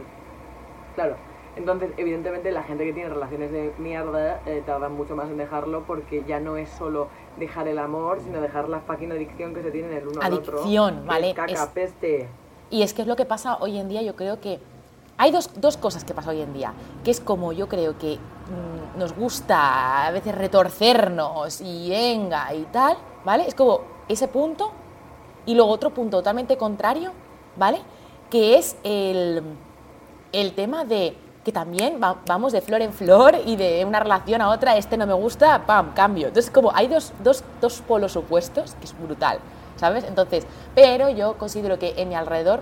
Claro. 0.96 1.16
Entonces, 1.56 1.92
evidentemente, 1.98 2.50
la 2.52 2.64
gente 2.64 2.86
que 2.86 2.94
tiene 2.94 3.10
relaciones 3.10 3.52
de 3.52 3.74
mierda 3.78 4.42
eh, 4.46 4.64
tarda 4.66 4.88
mucho 4.88 5.18
más 5.18 5.30
en 5.30 5.38
dejarlo 5.38 5.84
porque 5.86 6.24
ya 6.26 6.40
no 6.40 6.56
es 6.56 6.70
solo 6.70 7.10
dejar 7.38 7.68
el 7.68 7.78
amor, 7.78 8.22
sino 8.22 8.40
dejar 8.40 8.70
la 8.70 8.80
fucking 8.80 9.12
adicción 9.12 9.54
que 9.54 9.62
se 9.62 9.72
tienen 9.72 9.92
el 9.92 10.08
uno 10.08 10.22
al 10.22 10.34
otro. 10.34 10.60
Adicción, 10.60 11.06
¿vale? 11.06 11.34
caca, 11.34 11.70
peste. 11.74 12.30
Y 12.70 12.84
es 12.84 12.94
que 12.94 13.02
es 13.02 13.08
lo 13.08 13.18
que 13.18 13.26
pasa 13.26 13.58
hoy 13.60 13.78
en 13.78 13.90
día, 13.90 14.02
yo 14.02 14.16
creo 14.16 14.40
que 14.40 14.60
hay 15.18 15.32
dos, 15.32 15.52
dos 15.60 15.76
cosas 15.76 16.06
que 16.06 16.14
pasa 16.14 16.32
hoy 16.32 16.42
en 16.42 16.54
día, 16.54 16.74
que 17.04 17.12
es 17.12 17.20
como 17.20 17.52
yo 17.52 17.68
creo 17.68 17.98
que 17.98 18.18
mm, 18.18 18.98
nos 18.98 19.14
gusta 19.14 20.08
a 20.08 20.12
veces 20.12 20.34
retorcernos 20.34 21.60
y 21.60 21.90
venga 21.90 22.54
y 22.54 22.64
tal, 22.72 22.98
¿vale? 23.26 23.46
Es 23.46 23.56
como 23.56 23.82
ese 24.08 24.30
punto 24.30 24.72
y 25.46 25.54
luego 25.56 25.70
otro 25.70 25.92
punto 25.92 26.18
totalmente 26.18 26.58
contrario, 26.58 27.12
¿vale? 27.56 27.82
Que 28.30 28.58
es 28.58 28.76
el, 28.84 29.44
el 30.32 30.54
tema 30.54 30.86
de 30.86 31.16
que 31.44 31.52
también 31.52 32.00
vamos 32.00 32.54
de 32.54 32.62
flor 32.62 32.82
en 32.82 32.94
flor 32.94 33.36
y 33.46 33.56
de 33.56 33.84
una 33.84 34.00
relación 34.00 34.42
a 34.42 34.50
otra, 34.50 34.78
este 34.78 34.96
no 34.96 35.08
me 35.08 35.14
gusta, 35.14 35.66
pam, 35.66 35.94
cambio. 35.94 36.28
Entonces, 36.28 36.52
como 36.52 36.72
hay 36.76 36.88
dos, 36.88 37.14
dos, 37.24 37.44
dos 37.60 37.82
polos 37.82 38.16
opuestos, 38.16 38.76
que 38.76 38.86
es 38.86 38.96
brutal, 39.00 39.40
¿sabes? 39.76 40.04
Entonces, 40.04 40.46
pero 40.76 41.10
yo 41.10 41.38
considero 41.38 41.80
que 41.80 41.96
en 41.98 42.10
mi 42.10 42.16
alrededor 42.16 42.62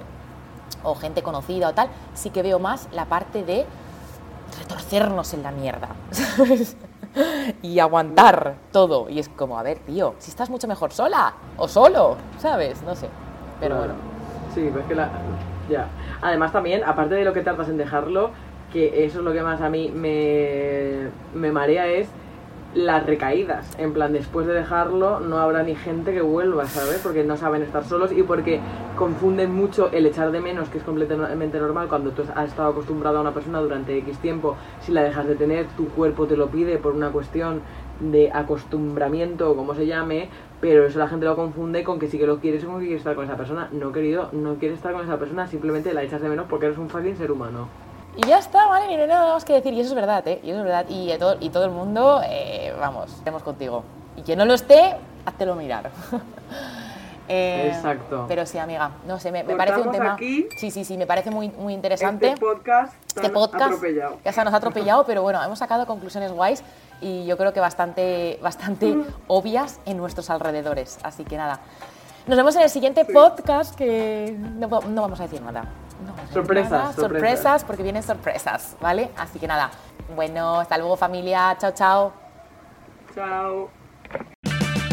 o 0.84 0.96
gente 0.96 1.24
conocida 1.24 1.70
o 1.70 1.74
tal, 1.74 1.90
sí 2.14 2.30
que 2.30 2.42
veo 2.42 2.60
más 2.60 2.88
la 2.94 3.06
parte 3.06 3.44
de 3.44 3.66
retorcernos 4.60 5.34
en 5.34 5.44
la 5.44 5.52
mierda, 5.52 5.90
y 7.62 7.80
aguantar 7.80 8.56
todo. 8.72 9.10
Y 9.10 9.20
es 9.20 9.30
como, 9.30 9.60
a 9.60 9.64
ver, 9.64 9.80
tío, 9.80 10.16
si 10.20 10.30
estás 10.32 10.50
mucho 10.50 10.68
mejor 10.68 10.94
sola 10.94 11.34
o 11.58 11.68
solo, 11.68 12.16
¿sabes? 12.40 12.82
No 12.84 12.96
sé. 12.96 13.10
Pero 13.60 13.78
bueno. 13.78 14.09
Sí, 14.54 14.70
pues 14.72 14.86
que 14.86 14.96
la. 14.96 15.10
Ya. 15.70 15.88
Además, 16.22 16.52
también, 16.52 16.84
aparte 16.84 17.16
de 17.16 17.24
lo 17.24 17.34
que 17.34 17.42
tardas 17.42 17.70
en 17.70 17.78
dejarlo, 17.78 18.32
que 18.74 19.06
eso 19.06 19.20
es 19.20 19.26
lo 19.26 19.34
que 19.34 19.42
más 19.42 19.62
a 19.62 19.70
mí 19.70 19.92
me, 19.94 21.10
me 21.34 21.52
marea, 21.52 21.88
es 21.88 22.10
las 22.74 23.06
recaídas. 23.06 23.76
En 23.80 23.94
plan, 23.94 24.14
después 24.14 24.46
de 24.46 24.54
dejarlo, 24.54 25.20
no 25.20 25.40
habrá 25.40 25.64
ni 25.64 25.76
gente 25.76 26.14
que 26.14 26.22
vuelva, 26.22 26.66
¿sabes? 26.66 27.00
Porque 27.02 27.24
no 27.24 27.36
saben 27.36 27.64
estar 27.64 27.84
solos 27.84 28.12
y 28.12 28.24
porque 28.24 28.60
confunden 28.96 29.54
mucho 29.54 29.90
el 29.92 30.06
echar 30.06 30.32
de 30.32 30.40
menos, 30.40 30.70
que 30.70 30.78
es 30.78 30.84
completamente 30.84 31.60
normal 31.60 31.88
cuando 31.88 32.12
tú 32.12 32.24
has 32.36 32.50
estado 32.50 32.70
acostumbrado 32.70 33.18
a 33.18 33.22
una 33.22 33.34
persona 33.34 33.60
durante 33.60 33.98
X 33.98 34.20
tiempo. 34.20 34.56
Si 34.82 34.92
la 34.92 35.04
dejas 35.04 35.28
de 35.28 35.36
tener, 35.36 35.66
tu 35.78 35.88
cuerpo 35.90 36.28
te 36.28 36.38
lo 36.38 36.48
pide 36.48 36.78
por 36.78 36.94
una 36.94 37.10
cuestión 37.10 37.62
de 38.00 38.32
acostumbramiento 38.32 39.52
o 39.52 39.56
como 39.56 39.74
se 39.74 39.86
llame, 39.86 40.30
pero 40.62 40.86
eso 40.86 41.00
la 41.00 41.08
gente 41.08 41.26
lo 41.26 41.36
confunde 41.36 41.84
con 41.84 42.00
que 42.00 42.08
sí 42.08 42.18
que 42.18 42.28
lo 42.28 42.40
quieres 42.40 42.64
o 42.64 42.78
que 42.78 42.86
quieres 42.86 43.00
estar 43.00 43.16
con 43.16 43.26
esa 43.26 43.38
persona. 43.38 43.70
No, 43.72 43.92
querido, 43.92 44.30
no 44.32 44.56
quieres 44.56 44.78
estar 44.78 44.94
con 44.94 45.04
esa 45.04 45.18
persona, 45.18 45.48
simplemente 45.48 45.94
la 45.94 46.04
echas 46.04 46.22
de 46.22 46.30
menos 46.30 46.48
porque 46.50 46.68
eres 46.68 46.78
un 46.78 46.90
fucking 46.90 47.18
ser 47.18 47.32
humano. 47.32 47.68
Y 48.16 48.28
ya 48.28 48.40
está, 48.40 48.66
¿vale? 48.68 48.92
Y 48.92 48.98
no 48.98 49.08
nada 49.08 49.34
más 49.34 49.46
que 49.46 49.54
decir. 49.54 49.74
Y 49.74 49.80
eso 49.80 49.90
es 49.90 49.96
verdad, 49.96 50.28
¿eh? 50.28 50.42
Y 50.44 50.50
eso 50.50 50.60
es 50.60 50.66
verdad. 50.66 50.86
Y, 50.90 51.16
todo, 51.18 51.38
y 51.40 51.50
todo 51.50 51.66
el 51.66 51.72
mundo, 51.72 52.22
eh, 52.26 52.74
vamos, 52.78 53.14
estemos 53.14 53.44
contigo. 53.44 53.84
Y 54.18 54.24
quien 54.24 54.38
no 54.40 54.46
lo 54.46 54.54
esté, 54.54 54.96
háztelo 55.26 55.56
mirar. 55.56 55.92
eh, 57.30 57.72
Exacto. 57.74 58.26
Pero 58.28 58.46
sí, 58.46 58.58
amiga, 58.58 58.92
no 59.08 59.20
sé, 59.20 59.32
me, 59.32 59.44
me 59.44 59.56
parece 59.56 59.80
un 59.80 59.92
tema... 59.92 60.14
Aquí 60.14 60.48
sí, 60.58 60.72
sí, 60.72 60.84
sí, 60.84 60.98
me 60.98 61.08
parece 61.08 61.32
muy, 61.32 61.50
muy 61.50 61.74
interesante. 61.74 62.30
Este 62.30 62.40
podcast, 62.40 62.94
este 63.08 63.30
podcast 63.30 63.66
atropellado. 63.66 64.18
ya 64.24 64.34
se 64.34 64.44
nos 64.44 64.54
ha 64.54 64.58
atropellado, 64.58 65.06
pero 65.06 65.22
bueno, 65.22 65.42
hemos 65.44 65.60
sacado 65.60 65.86
conclusiones 65.86 66.32
guays 66.32 66.64
y 67.00 67.26
yo 67.26 67.38
creo 67.38 67.54
que 67.54 67.60
bastante, 67.60 68.40
bastante 68.42 68.98
obvias 69.28 69.80
en 69.86 69.98
nuestros 69.98 70.30
alrededores. 70.30 71.00
Así 71.04 71.24
que 71.24 71.38
nada, 71.38 71.60
nos 72.28 72.36
vemos 72.36 72.56
en 72.56 72.64
el 72.64 72.70
siguiente 72.70 73.06
podcast 73.06 73.76
que 73.76 74.36
no, 74.38 74.68
no 74.68 75.02
vamos 75.02 75.20
a 75.20 75.24
decir 75.24 75.42
nada 75.42 75.66
sorpresas, 76.34 76.96
sorpresas, 76.96 77.64
porque 77.64 77.84
vienen 77.84 78.04
sorpresas, 78.04 78.76
¿vale? 78.82 79.10
Así 79.18 79.40
que 79.40 79.48
nada. 79.48 79.70
Bueno, 80.16 80.60
hasta 80.60 80.78
luego 80.78 80.96
familia. 80.96 81.56
Chao, 81.60 81.72
chao. 81.72 82.14
Chao. 83.14 83.79